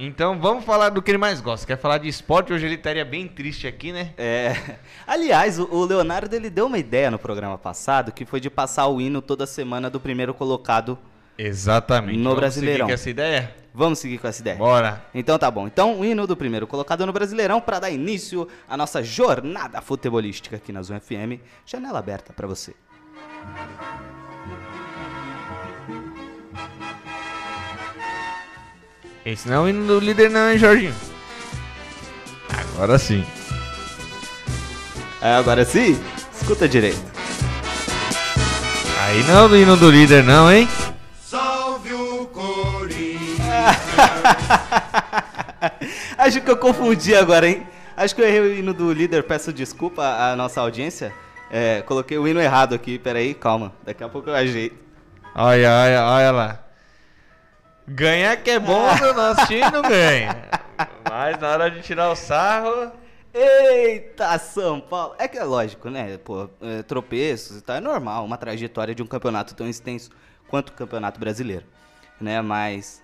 Então 0.02 0.40
vamos 0.40 0.64
falar 0.64 0.90
do 0.90 1.02
que 1.02 1.12
ele 1.12 1.18
mais 1.18 1.42
gosta. 1.42 1.68
Quer 1.68 1.78
falar 1.78 1.98
de 1.98 2.08
esporte? 2.08 2.54
Hoje 2.54 2.66
ele 2.66 2.76
estaria 2.76 3.04
bem 3.04 3.28
triste 3.28 3.68
aqui, 3.68 3.92
né? 3.92 4.14
É. 4.18 4.56
Aliás, 5.06 5.60
o- 5.60 5.68
o 5.70 5.84
Leonardo 5.86 6.34
ele 6.34 6.50
deu 6.50 6.68
uma 6.68 6.78
ideia 6.78 7.12
no 7.12 7.20
programa 7.20 7.58
passado 7.58 8.12
que 8.12 8.24
foi 8.26 8.40
de 8.40 8.50
passar 8.50 8.88
o 8.88 9.02
hino 9.02 9.22
toda 9.22 9.46
semana 9.46 9.90
do 9.90 10.00
primeiro 10.00 10.34
colocado. 10.34 10.98
Exatamente. 11.42 12.18
No 12.18 12.26
Vamos 12.26 12.40
Brasileirão. 12.40 12.86
seguir 12.86 12.90
com 12.90 12.94
essa 12.94 13.10
ideia? 13.10 13.56
Vamos 13.74 14.00
seguir 14.00 14.18
com 14.18 14.28
essa 14.28 14.42
ideia. 14.42 14.58
Bora. 14.58 15.02
Então 15.14 15.40
tá 15.40 15.50
bom. 15.50 15.68
Então, 15.68 15.98
o 15.98 16.04
hino 16.04 16.28
do 16.28 16.36
primeiro 16.36 16.68
colocado 16.68 17.06
no 17.06 17.14
Brasileirão 17.14 17.62
para 17.62 17.80
dar 17.80 17.90
início 17.90 18.46
à 18.68 18.76
nossa 18.76 19.02
jornada 19.02 19.80
futebolística 19.82 20.58
aqui 20.58 20.74
na 20.74 20.82
Zona 20.82 21.00
FM. 21.00 21.40
Janela 21.66 22.00
aberta 22.00 22.34
para 22.34 22.46
você. 22.46 22.74
Esse 29.26 29.48
não 29.48 29.56
é 29.56 29.60
o 29.60 29.70
hino 29.70 29.88
do 29.88 30.00
líder 30.00 30.30
não, 30.30 30.52
hein, 30.52 30.58
Jorginho? 30.58 30.96
Agora 32.76 32.98
sim. 32.98 33.24
É, 35.22 35.36
agora 35.36 35.64
sim, 35.64 35.98
escuta 36.34 36.68
direito. 36.68 37.00
Aí 39.02 39.24
não 39.24 39.38
é 39.38 39.48
o 39.48 39.56
hino 39.56 39.78
do 39.78 39.90
líder 39.90 40.24
não, 40.24 40.52
hein? 40.52 40.68
Acho 46.18 46.42
que 46.42 46.52
eu 46.52 46.58
confundi 46.58 47.16
agora, 47.16 47.48
hein? 47.48 47.66
Acho 47.96 48.16
que 48.16 48.22
eu 48.22 48.28
errei 48.28 48.40
o 48.40 48.54
hino 48.54 48.74
do 48.74 48.92
líder, 48.94 49.24
peço 49.24 49.52
desculpa 49.52 50.04
à 50.04 50.36
nossa 50.36 50.62
audiência. 50.62 51.14
É, 51.52 51.82
coloquei 51.82 52.18
o 52.18 52.28
hino 52.28 52.40
errado 52.40 52.76
aqui, 52.76 53.00
peraí, 53.00 53.34
calma. 53.34 53.74
Daqui 53.84 54.04
a 54.04 54.10
pouco 54.10 54.30
eu 54.30 54.36
ajeito. 54.36 54.78
Olha, 55.36 55.72
olha, 55.72 56.06
olha 56.06 56.32
lá. 56.32 56.60
Ganhar 57.88 58.38
que 58.38 58.52
é 58.52 58.60
bom, 58.60 58.88
o 59.12 59.14
nosso 59.14 59.48
time 59.48 59.70
não 59.72 59.82
ganha. 59.82 60.38
Mas 61.10 61.40
na 61.40 61.50
hora 61.50 61.72
de 61.72 61.82
tirar 61.82 62.10
o 62.10 62.16
sarro... 62.16 62.92
Eita, 63.34 64.38
São 64.40 64.82
Paulo! 64.82 65.16
É 65.20 65.28
que 65.28 65.38
é 65.38 65.44
lógico, 65.44 65.90
né? 65.90 66.18
Pô, 66.18 66.50
é, 66.62 66.82
tropeços 66.82 67.58
e 67.58 67.62
tal, 67.62 67.76
é 67.76 67.80
normal, 67.80 68.26
uma 68.26 68.38
trajetória 68.38 68.96
de 68.96 69.04
um 69.04 69.06
campeonato 69.06 69.54
tão 69.54 69.68
extenso 69.68 70.10
quanto 70.48 70.70
o 70.70 70.74
campeonato 70.74 71.20
brasileiro, 71.20 71.64
né? 72.20 72.42
Mas, 72.42 73.04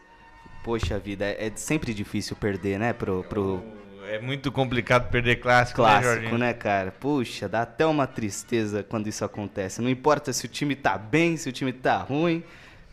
poxa 0.66 0.98
vida, 0.98 1.24
é, 1.26 1.46
é 1.48 1.52
sempre 1.56 1.94
difícil 1.94 2.36
perder, 2.36 2.80
né? 2.80 2.92
Pro, 2.92 3.24
pro 3.30 3.64
É 4.10 4.20
muito 4.20 4.52
complicado 4.52 5.10
perder 5.12 5.36
clássico, 5.36 5.82
né, 5.84 5.88
clássico, 5.88 6.14
Jorginho? 6.16 6.38
né, 6.40 6.54
cara? 6.54 6.92
Puxa, 6.92 7.48
dá 7.48 7.62
até 7.62 7.86
uma 7.86 8.08
tristeza 8.08 8.82
quando 8.84 9.06
isso 9.08 9.24
acontece. 9.24 9.80
Não 9.80 9.90
importa 9.90 10.34
se 10.34 10.46
o 10.46 10.50
time 10.50 10.76
tá 10.76 10.98
bem, 10.98 11.38
se 11.38 11.48
o 11.48 11.52
time 11.52 11.72
tá 11.72 11.98
ruim. 11.98 12.44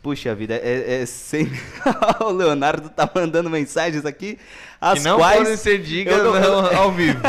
Puxa 0.03 0.35
vida, 0.35 0.55
é, 0.57 1.03
é 1.03 1.07
sempre. 1.07 1.61
o 2.21 2.31
Leonardo 2.31 2.91
tá 2.91 3.09
mandando 3.15 3.49
mensagens 3.49 4.05
aqui, 4.05 4.37
as 4.81 4.99
Que 4.99 5.05
não 5.05 5.17
quais 5.17 5.39
podem 5.39 5.57
ser 5.57 5.81
digas 5.81 6.19
não- 6.23 6.33
não- 6.41 6.67
ao 6.77 6.91
vivo. 6.93 7.21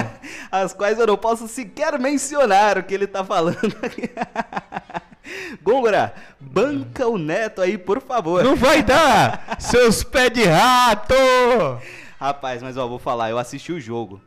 as 0.52 0.74
quais 0.74 0.98
eu 1.00 1.06
não 1.08 1.16
posso 1.16 1.48
sequer 1.48 2.00
mencionar 2.00 2.80
o 2.80 2.84
que 2.84 2.94
ele 2.96 3.06
tá 3.08 3.24
falando 3.24 3.78
aqui. 3.82 4.10
Gôngora, 5.62 6.14
banca 6.40 7.08
o 7.08 7.18
Neto 7.18 7.62
aí, 7.62 7.78
por 7.78 8.02
favor. 8.02 8.44
Não 8.44 8.56
vai 8.56 8.84
dar! 8.84 9.58
Seus 9.60 10.04
pés 10.04 10.32
de 10.34 10.44
rato! 10.44 11.14
Rapaz, 12.20 12.62
mas 12.62 12.78
ó, 12.78 12.88
vou 12.88 13.00
falar, 13.00 13.30
eu 13.30 13.38
assisti 13.38 13.72
o 13.72 13.80
jogo. 13.80 14.22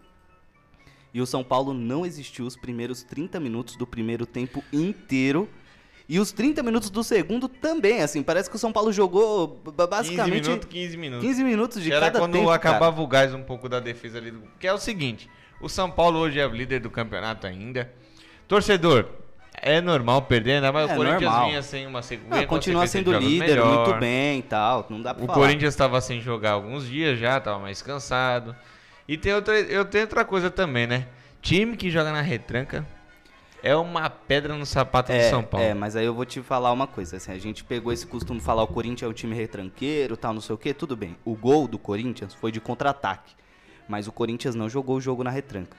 E 1.12 1.20
o 1.20 1.26
São 1.26 1.42
Paulo 1.42 1.72
não 1.72 2.04
existiu 2.04 2.44
os 2.46 2.56
primeiros 2.56 3.02
30 3.02 3.40
minutos 3.40 3.76
do 3.76 3.86
primeiro 3.86 4.26
tempo 4.26 4.62
inteiro. 4.72 5.48
E 6.08 6.20
os 6.20 6.30
30 6.30 6.62
minutos 6.62 6.88
do 6.90 7.02
segundo 7.02 7.48
também, 7.48 8.00
assim, 8.02 8.22
parece 8.22 8.48
que 8.48 8.54
o 8.56 8.58
São 8.58 8.70
Paulo 8.72 8.92
jogou 8.92 9.48
b- 9.48 9.72
15 9.72 9.88
basicamente 9.88 10.44
minutos, 10.48 10.68
15 10.68 10.96
minutos. 10.96 11.26
15 11.26 11.44
minutos 11.44 11.82
de 11.82 11.88
Que 11.88 11.94
era 11.96 12.06
cada 12.06 12.18
quando 12.20 12.32
tempo, 12.34 12.50
acabava 12.50 12.92
cara. 12.96 13.02
o 13.02 13.06
gás 13.08 13.34
um 13.34 13.42
pouco 13.42 13.68
da 13.68 13.80
defesa 13.80 14.18
ali. 14.18 14.30
Do... 14.30 14.42
Que 14.60 14.68
é 14.68 14.72
o 14.72 14.78
seguinte: 14.78 15.28
o 15.60 15.68
São 15.68 15.90
Paulo 15.90 16.18
hoje 16.20 16.38
é 16.38 16.46
o 16.46 16.50
líder 16.50 16.78
do 16.80 16.90
campeonato 16.90 17.46
ainda. 17.46 17.90
Torcedor, 18.46 19.08
é 19.62 19.80
normal 19.80 20.22
perder, 20.22 20.60
né? 20.60 20.70
Mas 20.70 20.90
É 20.90 20.92
o 20.92 20.96
Corinthians 20.96 21.22
normal. 21.22 21.46
vinha 21.48 21.62
sem 21.62 21.86
uma 21.86 22.02
sequência. 22.02 22.36
Não, 22.40 22.46
continua 22.46 22.86
sendo 22.86 23.12
líder, 23.18 23.62
muito 23.64 23.94
bem 23.98 24.38
e 24.40 24.42
tal, 24.42 24.86
não 24.90 25.00
dá 25.00 25.12
pra 25.14 25.24
O 25.24 25.26
falar. 25.26 25.38
Corinthians 25.38 25.72
estava 25.74 26.00
sem 26.00 26.20
jogar 26.20 26.52
alguns 26.52 26.86
dias 26.86 27.18
já, 27.18 27.38
estava 27.38 27.58
mais 27.58 27.80
cansado. 27.82 28.54
E 29.08 29.16
tem 29.16 29.32
outra, 29.34 29.58
eu 29.58 29.84
tenho 29.84 30.04
outra 30.04 30.24
coisa 30.24 30.50
também, 30.50 30.86
né? 30.86 31.06
Time 31.40 31.76
que 31.76 31.90
joga 31.90 32.10
na 32.10 32.20
retranca 32.20 32.84
é 33.62 33.74
uma 33.74 34.10
pedra 34.10 34.54
no 34.54 34.66
sapato 34.66 35.10
do 35.12 35.14
É, 35.18 35.30
São 35.30 35.42
Paulo. 35.42 35.64
é, 35.66 35.74
mas 35.74 35.96
aí 35.96 36.04
eu 36.04 36.14
vou 36.14 36.24
te 36.24 36.40
falar 36.42 36.72
uma 36.72 36.86
coisa, 36.86 37.16
assim, 37.16 37.32
a 37.32 37.38
gente 37.38 37.64
pegou 37.64 37.92
esse 37.92 38.06
costume 38.06 38.38
de 38.40 38.44
falar 38.44 38.62
o 38.62 38.66
Corinthians 38.66 39.08
é 39.08 39.10
um 39.10 39.12
time 39.14 39.34
retranqueiro, 39.34 40.16
tal, 40.16 40.34
não 40.34 40.40
sei 40.40 40.54
o 40.54 40.58
que, 40.58 40.74
tudo 40.74 40.96
bem. 40.96 41.16
O 41.24 41.34
gol 41.34 41.66
do 41.68 41.78
Corinthians 41.78 42.34
foi 42.34 42.50
de 42.52 42.60
contra-ataque, 42.60 43.32
mas 43.88 44.06
o 44.08 44.12
Corinthians 44.12 44.54
não 44.54 44.68
jogou 44.68 44.96
o 44.96 45.00
jogo 45.00 45.22
na 45.24 45.30
retranca. 45.30 45.76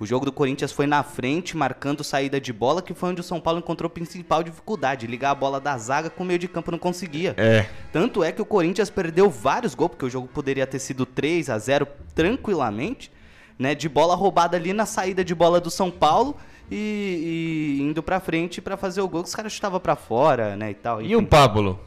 O 0.00 0.06
jogo 0.06 0.24
do 0.24 0.30
Corinthians 0.30 0.70
foi 0.70 0.86
na 0.86 1.02
frente, 1.02 1.56
marcando 1.56 2.04
saída 2.04 2.40
de 2.40 2.52
bola, 2.52 2.80
que 2.80 2.94
foi 2.94 3.10
onde 3.10 3.20
o 3.20 3.24
São 3.24 3.40
Paulo 3.40 3.58
encontrou 3.58 3.88
a 3.88 3.90
principal 3.90 4.44
dificuldade, 4.44 5.08
ligar 5.08 5.32
a 5.32 5.34
bola 5.34 5.60
da 5.60 5.76
zaga 5.76 6.08
com 6.08 6.22
o 6.22 6.26
meio 6.26 6.38
de 6.38 6.46
campo 6.46 6.70
não 6.70 6.78
conseguia. 6.78 7.34
É. 7.36 7.66
Tanto 7.92 8.22
é 8.22 8.30
que 8.30 8.40
o 8.40 8.44
Corinthians 8.44 8.90
perdeu 8.90 9.28
vários 9.28 9.74
gols, 9.74 9.90
porque 9.90 10.06
o 10.06 10.10
jogo 10.10 10.28
poderia 10.28 10.66
ter 10.68 10.78
sido 10.78 11.04
3 11.04 11.50
a 11.50 11.58
0 11.58 11.86
tranquilamente, 12.14 13.10
né? 13.58 13.74
De 13.74 13.88
bola 13.88 14.14
roubada 14.14 14.56
ali 14.56 14.72
na 14.72 14.86
saída 14.86 15.24
de 15.24 15.34
bola 15.34 15.60
do 15.60 15.70
São 15.70 15.90
Paulo 15.90 16.36
e, 16.70 17.78
e 17.80 17.82
indo 17.82 18.00
pra 18.00 18.20
frente 18.20 18.60
pra 18.60 18.76
fazer 18.76 19.00
o 19.00 19.08
gol, 19.08 19.22
que 19.22 19.28
os 19.28 19.34
caras 19.34 19.52
chutavam 19.52 19.80
pra 19.80 19.96
fora, 19.96 20.54
né? 20.54 20.70
E 20.70 20.74
tal. 20.74 21.02
E 21.02 21.16
o 21.16 21.26
Pablo? 21.26 21.80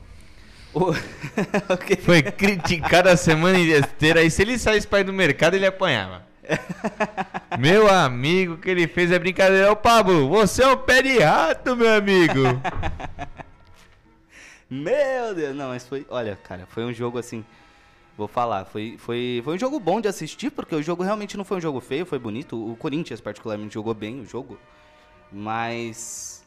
o... 0.73 0.91
o 1.73 1.77
quê? 1.77 1.95
Foi 1.95 2.21
criticado 2.21 3.07
a 3.07 3.15
semana 3.15 3.57
inteira. 3.57 4.21
E 4.21 4.29
se 4.29 4.41
ele 4.41 4.57
saísse 4.57 4.85
pra 4.85 4.99
ir 4.99 5.05
no 5.05 5.13
mercado, 5.13 5.53
ele 5.53 5.65
apanhava. 5.65 6.29
meu 7.59 7.89
amigo, 7.89 8.53
o 8.53 8.57
que 8.57 8.69
ele 8.69 8.87
fez 8.87 9.11
é 9.11 9.19
brincadeira. 9.19 9.71
Ô 9.71 9.75
Pablo, 9.75 10.29
você 10.29 10.63
é 10.63 10.67
um 10.67 10.77
pé 10.77 11.01
de 11.01 11.19
rato, 11.19 11.75
meu 11.75 11.93
amigo. 11.93 12.41
Meu 14.73 15.35
Deus, 15.35 15.53
não, 15.53 15.67
mas 15.67 15.85
foi. 15.85 16.05
Olha, 16.09 16.33
cara, 16.37 16.65
foi 16.65 16.85
um 16.85 16.93
jogo 16.93 17.19
assim. 17.19 17.43
Vou 18.17 18.25
falar, 18.25 18.63
foi, 18.63 18.95
foi, 18.97 19.41
foi 19.43 19.55
um 19.55 19.59
jogo 19.59 19.77
bom 19.81 19.99
de 19.99 20.07
assistir, 20.07 20.49
porque 20.49 20.73
o 20.73 20.81
jogo 20.81 21.03
realmente 21.03 21.35
não 21.35 21.43
foi 21.43 21.57
um 21.57 21.61
jogo 21.61 21.81
feio, 21.81 22.05
foi 22.05 22.17
bonito. 22.17 22.71
O 22.71 22.77
Corinthians, 22.77 23.19
particularmente, 23.19 23.73
jogou 23.73 23.93
bem 23.93 24.21
o 24.21 24.25
jogo. 24.25 24.57
Mas. 25.29 26.41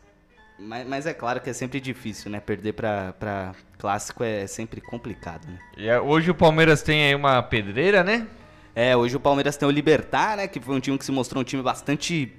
Mas, 0.59 0.87
mas 0.87 1.05
é 1.05 1.13
claro 1.13 1.39
que 1.39 1.51
é 1.51 1.53
sempre 1.53 1.81
difícil, 1.81 2.31
né? 2.31 2.41
Perder 2.41 2.73
pra, 2.73 3.13
pra 3.13 3.55
clássico 3.77 4.25
é 4.25 4.47
sempre 4.47 4.81
complicado, 4.81 5.47
né? 5.47 5.59
E 5.77 5.87
é, 5.87 6.01
hoje 6.01 6.31
o 6.31 6.35
Palmeiras 6.35 6.81
tem 6.81 7.05
aí 7.05 7.15
uma 7.15 7.43
pedreira, 7.43 8.03
né? 8.03 8.27
É, 8.75 8.97
hoje 8.97 9.17
o 9.17 9.21
Palmeiras 9.21 9.57
tem 9.57 9.69
o 9.69 9.71
Libertar, 9.71 10.37
né? 10.37 10.49
Que 10.49 10.61
foi 10.61 10.75
um 10.75 10.81
time 10.81 10.99
que 10.99 11.05
se 11.05 11.13
mostrou 11.13 11.41
um 11.41 11.45
time 11.45 11.63
bastante 11.63 12.33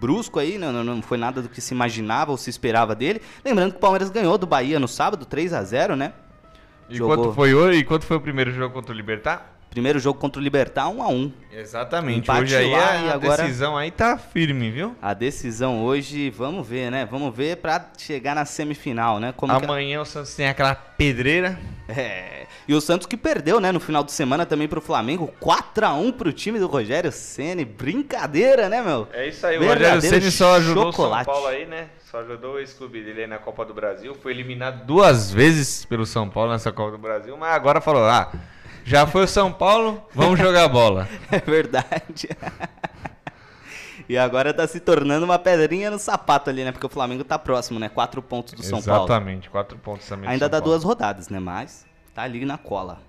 brusco 0.00 0.38
aí, 0.40 0.58
né, 0.58 0.70
não, 0.72 0.82
não, 0.84 0.96
não 0.96 1.02
foi 1.02 1.16
nada 1.16 1.40
do 1.40 1.48
que 1.48 1.60
se 1.60 1.72
imaginava 1.72 2.30
ou 2.32 2.36
se 2.36 2.50
esperava 2.50 2.94
dele. 2.94 3.22
Lembrando 3.44 3.70
que 3.72 3.76
o 3.76 3.80
Palmeiras 3.80 4.10
ganhou 4.10 4.36
do 4.36 4.46
Bahia 4.46 4.78
no 4.80 4.88
sábado, 4.88 5.24
3 5.24 5.52
a 5.52 5.62
0 5.62 5.94
né? 5.96 6.12
E 6.90 6.96
Jogou. 6.96 7.16
quanto 7.16 7.32
foi 7.34 7.54
hoje? 7.54 7.78
E 7.78 7.84
quanto 7.84 8.04
foi 8.04 8.16
o 8.16 8.20
primeiro 8.20 8.50
jogo 8.52 8.74
contra 8.74 8.92
o 8.92 8.96
Libertar? 8.96 9.52
Primeiro 9.70 9.98
jogo 9.98 10.18
contra 10.20 10.40
o 10.40 10.42
Libertar, 10.42 10.88
1 10.88 11.02
a 11.02 11.08
1 11.08 11.32
Exatamente. 11.52 12.18
Empate 12.20 12.42
hoje 12.42 12.56
aí 12.56 12.74
a, 12.74 13.10
a 13.10 13.14
agora- 13.14 13.42
decisão 13.42 13.76
aí 13.76 13.90
tá 13.90 14.16
firme, 14.18 14.70
viu? 14.70 14.94
A 15.02 15.14
decisão 15.14 15.82
hoje, 15.84 16.30
vamos 16.30 16.66
ver, 16.66 16.90
né? 16.90 17.06
Vamos 17.10 17.34
ver 17.34 17.56
pra 17.56 17.84
chegar 17.96 18.34
na 18.34 18.44
semifinal, 18.44 19.18
né? 19.18 19.32
Como 19.36 19.56
que- 19.58 19.64
Amanhã 19.64 20.00
o 20.00 20.04
Santos 20.04 20.34
tem 20.34 20.48
aquela 20.48 20.74
pedreira. 20.74 21.58
É. 21.88 22.43
E 22.66 22.74
o 22.74 22.80
Santos 22.80 23.06
que 23.06 23.16
perdeu, 23.16 23.60
né, 23.60 23.70
no 23.70 23.80
final 23.80 24.02
de 24.02 24.12
semana 24.12 24.46
também 24.46 24.66
pro 24.66 24.80
Flamengo, 24.80 25.32
4 25.38 25.86
a 25.86 25.92
1 25.92 26.12
pro 26.12 26.32
time 26.32 26.58
do 26.58 26.66
Rogério 26.66 27.12
Ceni, 27.12 27.64
brincadeira, 27.64 28.68
né, 28.70 28.80
meu? 28.80 29.06
É 29.12 29.28
isso 29.28 29.46
aí, 29.46 29.58
o 29.58 29.66
Rogério 29.66 30.00
Ceni 30.00 30.30
só 30.30 30.56
ajudou 30.56 30.90
chocolate. 30.90 31.28
o 31.28 31.32
São 31.32 31.34
Paulo 31.34 31.48
aí, 31.48 31.66
né? 31.66 31.88
Só 32.10 32.20
ajudou 32.20 32.58
esse 32.60 32.74
clube 32.74 33.02
dele 33.02 33.22
aí 33.22 33.26
na 33.26 33.38
Copa 33.38 33.64
do 33.64 33.74
Brasil. 33.74 34.14
Foi 34.14 34.32
eliminado 34.32 34.86
duas 34.86 35.30
vezes 35.30 35.84
pelo 35.84 36.06
São 36.06 36.30
Paulo 36.30 36.52
nessa 36.52 36.72
Copa 36.72 36.92
do 36.92 36.98
Brasil, 36.98 37.36
mas 37.36 37.54
agora 37.54 37.80
falou: 37.80 38.04
ah, 38.04 38.32
já 38.84 39.06
foi 39.06 39.24
o 39.24 39.28
São 39.28 39.52
Paulo, 39.52 40.02
vamos 40.14 40.38
jogar 40.38 40.68
bola. 40.68 41.08
É 41.30 41.38
verdade. 41.40 42.28
e 44.08 44.16
agora 44.16 44.54
tá 44.54 44.66
se 44.66 44.80
tornando 44.80 45.24
uma 45.24 45.38
pedrinha 45.38 45.90
no 45.90 45.98
sapato 45.98 46.48
ali, 46.48 46.64
né? 46.64 46.72
Porque 46.72 46.86
o 46.86 46.90
Flamengo 46.90 47.24
tá 47.24 47.38
próximo, 47.38 47.78
né? 47.78 47.88
Quatro 47.88 48.22
pontos 48.22 48.54
do 48.54 48.62
São 48.62 48.80
Paulo. 48.80 49.04
Exatamente, 49.04 49.50
quatro 49.50 49.76
pontos 49.76 50.06
também. 50.06 50.30
Ainda 50.30 50.48
dá 50.48 50.60
Paulo. 50.60 50.72
duas 50.72 50.84
rodadas, 50.84 51.28
né? 51.28 51.40
Mas 51.40 51.84
tá 52.14 52.22
ali 52.22 52.44
na 52.44 52.56
cola. 52.56 53.02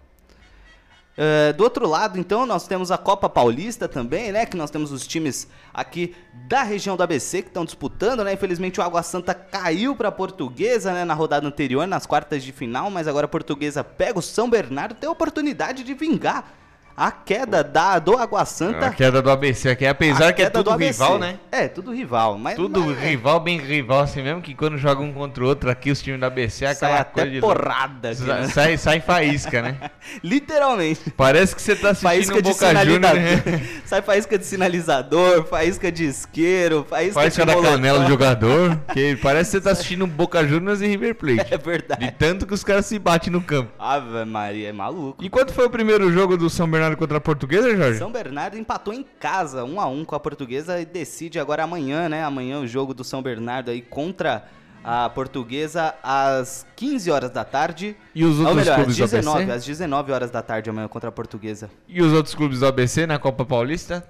É, 1.17 1.53
do 1.53 1.63
outro 1.63 1.87
lado, 1.87 2.19
então, 2.19 2.45
nós 2.45 2.67
temos 2.67 2.91
a 2.91 2.97
Copa 2.97 3.29
Paulista 3.29 3.87
também, 3.87 4.33
né? 4.33 4.45
Que 4.45 4.57
nós 4.57 4.69
temos 4.69 4.91
os 4.91 5.07
times 5.07 5.47
aqui 5.73 6.13
da 6.49 6.61
região 6.61 6.97
do 6.97 7.03
ABC 7.03 7.41
que 7.41 7.47
estão 7.47 7.63
disputando, 7.63 8.21
né? 8.23 8.33
Infelizmente 8.33 8.81
o 8.81 8.83
Água 8.83 9.01
Santa 9.01 9.33
caiu 9.33 9.95
para 9.95 10.11
Portuguesa, 10.11 10.91
né? 10.91 11.05
Na 11.05 11.13
rodada 11.13 11.47
anterior, 11.47 11.87
nas 11.87 12.05
quartas 12.05 12.43
de 12.43 12.51
final, 12.51 12.91
mas 12.91 13.07
agora 13.07 13.25
a 13.25 13.29
Portuguesa 13.29 13.81
pega 13.81 14.19
o 14.19 14.21
São 14.21 14.49
Bernardo, 14.49 14.95
tem 14.95 15.07
a 15.07 15.11
oportunidade 15.11 15.85
de 15.85 15.93
vingar 15.93 16.64
a 16.97 17.11
queda 17.11 17.63
da, 17.63 17.99
do 17.99 18.17
Água 18.17 18.45
Santa. 18.45 18.87
A 18.87 18.89
queda 18.91 19.21
do 19.21 19.29
ABC 19.29 19.69
aqui, 19.69 19.85
apesar 19.85 20.31
que 20.33 20.41
é 20.41 20.49
tudo 20.49 20.75
rival, 20.75 21.19
né? 21.19 21.39
É, 21.51 21.67
tudo 21.67 21.91
rival. 21.91 22.37
Mas, 22.37 22.55
Tudo 22.55 22.85
mas, 22.85 22.97
é, 23.03 23.09
rival, 23.09 23.39
bem 23.39 23.59
rival 23.59 23.99
assim 24.01 24.21
mesmo, 24.21 24.41
que 24.41 24.53
quando 24.53 24.77
joga 24.77 25.01
um 25.01 25.11
contra 25.11 25.43
o 25.43 25.47
outro 25.47 25.69
aqui, 25.69 25.91
os 25.91 26.01
times 26.01 26.19
da 26.19 26.27
ABC 26.27 26.65
é 26.65 26.73
sai 26.73 26.91
aquela 26.91 27.01
até 27.01 27.11
coisa 27.11 27.31
de... 27.31 27.39
porrada. 27.41 28.09
aqui, 28.11 28.17
Sai, 28.17 28.41
né? 28.41 28.47
sai, 28.47 28.77
sai 28.77 28.99
faísca, 29.01 29.61
né? 29.61 29.77
Literalmente. 30.23 31.11
Parece 31.11 31.55
que 31.55 31.61
você 31.61 31.75
tá 31.75 31.89
assistindo 31.89 32.09
Faísca 32.09 32.37
um 32.37 32.41
de 32.41 32.49
Boca 32.49 32.85
Juniors, 32.85 33.13
né? 33.15 33.43
Sai 33.85 34.01
faísca 34.01 34.37
de 34.37 34.45
sinalizador, 34.45 35.45
faísca 35.45 35.91
de 35.91 36.05
isqueiro, 36.05 36.85
faísca, 36.89 37.13
Faz 37.13 37.33
de 37.33 37.39
molotov. 37.45 37.65
canela 37.71 37.99
do 37.99 38.07
jogador, 38.07 38.77
que 38.93 39.15
parece 39.17 39.51
que 39.51 39.57
você 39.57 39.61
tá 39.61 39.71
assistindo 39.71 40.05
um 40.05 40.07
Boca 40.07 40.45
Juniors 40.47 40.81
e 40.81 40.87
River 40.87 41.15
Plate. 41.15 41.45
É 41.55 41.57
verdade. 41.57 42.05
De 42.05 42.11
tanto 42.11 42.45
que 42.45 42.53
os 42.53 42.63
caras 42.63 42.85
se 42.85 42.99
batem 42.99 43.31
no 43.31 43.41
campo. 43.41 43.71
Ave 43.79 44.25
Maria, 44.25 44.69
é 44.69 44.73
maluco. 44.73 45.23
E 45.23 45.29
quanto 45.29 45.53
foi 45.53 45.65
o 45.65 45.69
primeiro 45.69 46.11
jogo 46.11 46.35
do 46.37 46.49
São 46.49 46.69
Bernardo 46.69 46.84
contra 46.95 47.17
a 47.17 47.21
Portuguesa, 47.21 47.75
Jorge? 47.75 47.97
São 47.97 48.11
Bernardo 48.11 48.57
empatou 48.57 48.93
em 48.93 49.03
casa, 49.19 49.63
1 49.63 49.79
a 49.79 49.87
1 49.87 50.05
com 50.05 50.15
a 50.15 50.19
Portuguesa 50.19 50.79
e 50.79 50.85
decide 50.85 51.39
agora 51.39 51.63
amanhã, 51.63 52.07
né? 52.09 52.23
Amanhã 52.23 52.59
o 52.59 52.67
jogo 52.67 52.93
do 52.93 53.03
São 53.03 53.21
Bernardo 53.21 53.71
aí 53.71 53.81
contra 53.81 54.45
a 54.83 55.09
portuguesa 55.09 55.95
às 56.03 56.65
15 56.75 57.09
horas 57.09 57.31
da 57.31 57.43
tarde. 57.43 57.95
E 58.13 58.23
os 58.23 58.39
Ou 58.39 58.45
outros 58.45 58.57
melhor, 58.57 58.71
às 58.71 58.75
clubes 58.75 58.97
do 58.97 59.03
19, 59.03 59.37
ABC? 59.37 59.51
às 59.51 59.65
19 59.65 60.11
horas 60.11 60.29
da 60.29 60.41
tarde 60.43 60.69
amanhã 60.69 60.87
contra 60.87 61.09
a 61.09 61.11
portuguesa. 61.11 61.71
E 61.87 62.01
os 62.03 62.13
outros 62.13 62.35
clubes 62.35 62.59
do 62.59 62.67
ABC 62.67 63.07
na 63.07 63.17
Copa 63.17 63.43
Paulista? 63.43 64.07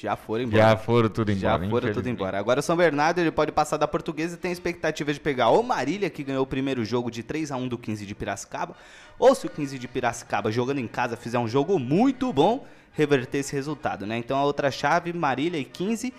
Já 0.00 0.16
foram 0.16 0.44
embora. 0.44 0.62
Já 0.62 0.76
foram 0.76 1.08
tudo 1.08 1.32
Já 1.34 1.54
embora. 1.56 1.70
foram 1.70 1.92
tudo 1.92 2.08
embora. 2.08 2.38
Agora 2.38 2.60
o 2.60 2.62
São 2.62 2.76
Bernardo 2.76 3.20
ele 3.20 3.30
pode 3.30 3.52
passar 3.52 3.76
da 3.76 3.86
portuguesa 3.86 4.34
e 4.34 4.38
tem 4.38 4.50
expectativa 4.50 5.12
de 5.12 5.20
pegar 5.20 5.50
ou 5.50 5.62
Marília, 5.62 6.10
que 6.10 6.24
ganhou 6.24 6.42
o 6.42 6.46
primeiro 6.46 6.84
jogo 6.84 7.10
de 7.10 7.22
3 7.22 7.52
a 7.52 7.56
1 7.56 7.68
do 7.68 7.78
15 7.78 8.04
de 8.04 8.14
Piracicaba, 8.14 8.74
ou 9.18 9.34
se 9.34 9.46
o 9.46 9.50
15 9.50 9.78
de 9.78 9.86
Piracicaba 9.86 10.50
jogando 10.50 10.78
em 10.78 10.88
casa 10.88 11.16
fizer 11.16 11.38
um 11.38 11.46
jogo 11.46 11.78
muito 11.78 12.32
bom, 12.32 12.66
reverter 12.92 13.38
esse 13.38 13.52
resultado, 13.54 14.04
né? 14.06 14.16
Então 14.18 14.36
a 14.36 14.44
outra 14.44 14.70
chave, 14.70 15.12
Marília 15.12 15.58
e 15.58 15.64
15, 15.64 16.12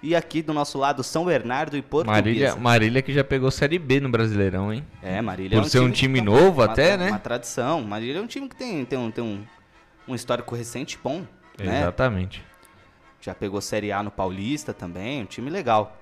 e 0.00 0.14
aqui 0.14 0.40
do 0.40 0.52
nosso 0.54 0.78
lado 0.78 1.02
São 1.02 1.24
Bernardo 1.24 1.76
e 1.76 1.82
Portuguesa. 1.82 2.22
Marília, 2.22 2.56
Marília 2.56 3.02
que 3.02 3.12
já 3.12 3.24
pegou 3.24 3.50
Série 3.50 3.80
B 3.80 3.98
no 3.98 4.08
Brasileirão, 4.08 4.72
hein? 4.72 4.84
É, 5.02 5.20
Marília 5.20 5.58
Por 5.58 5.66
é 5.66 5.68
ser 5.68 5.80
um 5.80 5.90
que 5.90 5.96
time 5.96 6.20
tem 6.20 6.24
novo 6.24 6.60
uma 6.62 6.66
até, 6.66 6.88
tra- 6.94 6.96
né? 7.04 7.10
Uma 7.10 7.18
tradição. 7.18 7.82
Marília 7.82 8.20
é 8.20 8.22
um 8.22 8.26
time 8.28 8.48
que 8.48 8.54
tem, 8.54 8.84
tem, 8.84 8.96
um, 8.96 9.10
tem 9.10 9.24
um, 9.24 9.42
um 10.06 10.14
histórico 10.14 10.54
recente 10.54 10.96
bom, 11.02 11.24
né? 11.58 11.90
Já 13.20 13.34
pegou 13.34 13.60
Série 13.60 13.92
A 13.92 14.02
no 14.02 14.10
Paulista 14.10 14.72
também, 14.72 15.22
um 15.22 15.26
time 15.26 15.50
legal. 15.50 15.96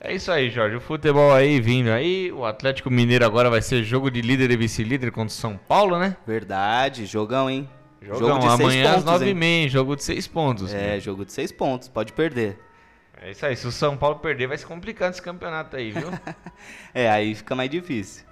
É 0.00 0.14
isso 0.14 0.32
aí, 0.32 0.48
Jorge. 0.48 0.76
O 0.76 0.80
futebol 0.80 1.32
aí 1.32 1.60
vindo 1.60 1.90
aí. 1.90 2.32
O 2.32 2.46
Atlético 2.46 2.90
Mineiro 2.90 3.24
agora 3.24 3.50
vai 3.50 3.60
ser 3.60 3.82
jogo 3.82 4.10
de 4.10 4.22
líder 4.22 4.50
e 4.50 4.56
vice-líder 4.56 5.10
contra 5.10 5.28
o 5.28 5.36
São 5.36 5.58
Paulo, 5.58 5.98
né? 5.98 6.16
Verdade, 6.26 7.04
jogão, 7.04 7.50
hein? 7.50 7.68
Jogão, 8.00 8.38
de 8.38 8.46
seis 8.46 8.60
amanhã 8.60 8.94
às 8.94 9.04
pontos, 9.04 9.22
hein? 9.22 9.34
9h30, 9.34 9.68
jogo 9.68 9.96
de 9.96 10.02
6 10.04 10.26
pontos. 10.26 10.72
É, 10.74 10.98
jogo 10.98 11.24
de 11.26 11.32
seis 11.34 11.52
pontos, 11.52 11.86
pode 11.86 12.14
perder. 12.14 12.58
É 13.20 13.30
isso 13.30 13.44
aí. 13.44 13.54
Se 13.54 13.66
o 13.66 13.72
São 13.72 13.94
Paulo 13.94 14.16
perder, 14.16 14.46
vai 14.46 14.56
se 14.56 14.64
complicar 14.64 15.10
esse 15.10 15.20
campeonato 15.20 15.76
aí, 15.76 15.90
viu? 15.90 16.08
É, 16.94 17.10
aí 17.10 17.34
fica 17.34 17.54
mais 17.54 17.70
difícil. 17.70 18.24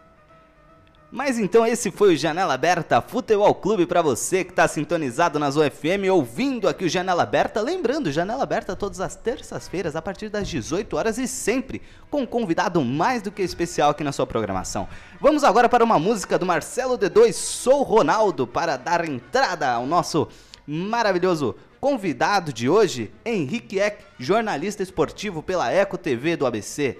Mas 1.10 1.38
então 1.38 1.66
esse 1.66 1.90
foi 1.90 2.12
o 2.12 2.16
Janela 2.16 2.52
Aberta 2.52 3.00
Futebol 3.00 3.54
Clube 3.54 3.86
pra 3.86 4.02
você 4.02 4.44
que 4.44 4.52
tá 4.52 4.68
sintonizado 4.68 5.38
na 5.38 5.50
Zoe 5.50 5.70
FM 5.70 6.04
ouvindo 6.12 6.68
aqui 6.68 6.84
o 6.84 6.88
Janela 6.88 7.22
Aberta. 7.22 7.62
Lembrando, 7.62 8.12
Janela 8.12 8.42
Aberta 8.42 8.76
todas 8.76 9.00
as 9.00 9.16
terças-feiras 9.16 9.96
a 9.96 10.02
partir 10.02 10.28
das 10.28 10.46
18 10.46 10.94
horas 10.98 11.16
e 11.16 11.26
sempre 11.26 11.80
com 12.10 12.20
um 12.20 12.26
convidado 12.26 12.84
mais 12.84 13.22
do 13.22 13.30
que 13.30 13.40
especial 13.40 13.90
aqui 13.90 14.04
na 14.04 14.12
sua 14.12 14.26
programação. 14.26 14.86
Vamos 15.18 15.44
agora 15.44 15.66
para 15.66 15.82
uma 15.82 15.98
música 15.98 16.38
do 16.38 16.44
Marcelo 16.44 16.98
D2 16.98 17.32
Sou 17.32 17.82
Ronaldo 17.82 18.46
para 18.46 18.76
dar 18.76 19.08
entrada 19.08 19.70
ao 19.70 19.86
nosso 19.86 20.28
maravilhoso 20.66 21.56
convidado 21.80 22.52
de 22.52 22.68
hoje, 22.68 23.10
Henrique 23.24 23.80
Eck, 23.80 24.04
jornalista 24.18 24.82
esportivo 24.82 25.42
pela 25.42 25.72
Eco 25.72 25.96
TV 25.96 26.36
do 26.36 26.44
ABC. 26.44 26.98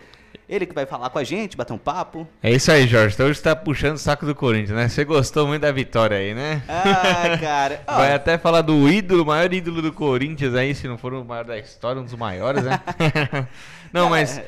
Ele 0.49 0.65
que 0.65 0.75
vai 0.75 0.87
falar 0.87 1.11
com 1.11 1.19
a 1.19 1.25
gente, 1.25 1.57
bater 1.59 1.75
um 1.75 1.79
papo. 1.79 2.27
é 2.43 2.51
isso 2.51 2.73
aí, 2.73 2.87
Jorge. 2.87 3.15
Então 3.15 3.27
hoje 3.27 3.37
você 3.39 3.43
tá 3.45 3.55
puxando 3.55 3.97
o 3.97 3.99
saco 3.99 4.25
do 4.25 4.35
Corinthians, 4.35 4.71
né? 4.77 4.89
Você 4.89 5.05
gostou 5.05 5.47
muito 5.47 5.61
da 5.63 5.71
vitória 5.71 6.17
aí, 6.17 6.33
né? 6.35 6.63
Ah, 6.67 7.37
cara. 7.39 7.83
Ó, 7.87 7.97
Vai 7.99 8.15
até 8.15 8.39
falar 8.39 8.63
do 8.63 8.89
ídolo, 8.89 9.25
o 9.25 9.27
maior 9.27 9.53
ídolo 9.53 9.83
do 9.83 9.93
Corinthians 9.93 10.55
aí, 10.55 10.75
se 10.75 10.89
não 10.89 10.97
for 10.97 11.13
o 11.13 11.23
maior 11.25 11.45
da 11.45 11.59
história, 11.59 12.01
um 12.01 12.05
dos 12.05 12.15
maiores, 12.15 12.65
né? 12.65 12.81
não, 13.93 14.09
mas 14.09 14.41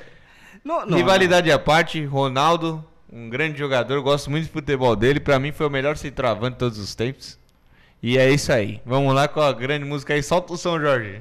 não- 0.64 0.86
não- 0.86 0.96
rivalidade 0.96 1.52
à 1.52 1.58
parte, 1.58 2.02
Ronaldo, 2.02 2.82
um 3.12 3.28
grande 3.28 3.58
jogador, 3.58 4.00
gosto 4.00 4.30
muito 4.30 4.44
de 4.46 4.50
futebol 4.50 4.96
dele, 4.96 5.20
pra 5.20 5.38
mim 5.38 5.52
foi 5.52 5.66
o 5.66 5.70
melhor 5.70 5.98
centroavante 5.98 6.52
de 6.54 6.58
todos 6.60 6.78
os 6.78 6.94
tempos. 6.94 7.38
E 8.02 8.16
é 8.16 8.30
isso 8.30 8.50
aí. 8.50 8.80
Vamos 8.86 9.14
lá 9.14 9.28
com 9.28 9.42
a 9.42 9.52
grande 9.52 9.84
música 9.84 10.14
aí, 10.14 10.22
solta 10.22 10.54
o 10.54 10.56
som, 10.56 10.80
Jorge. 10.80 11.20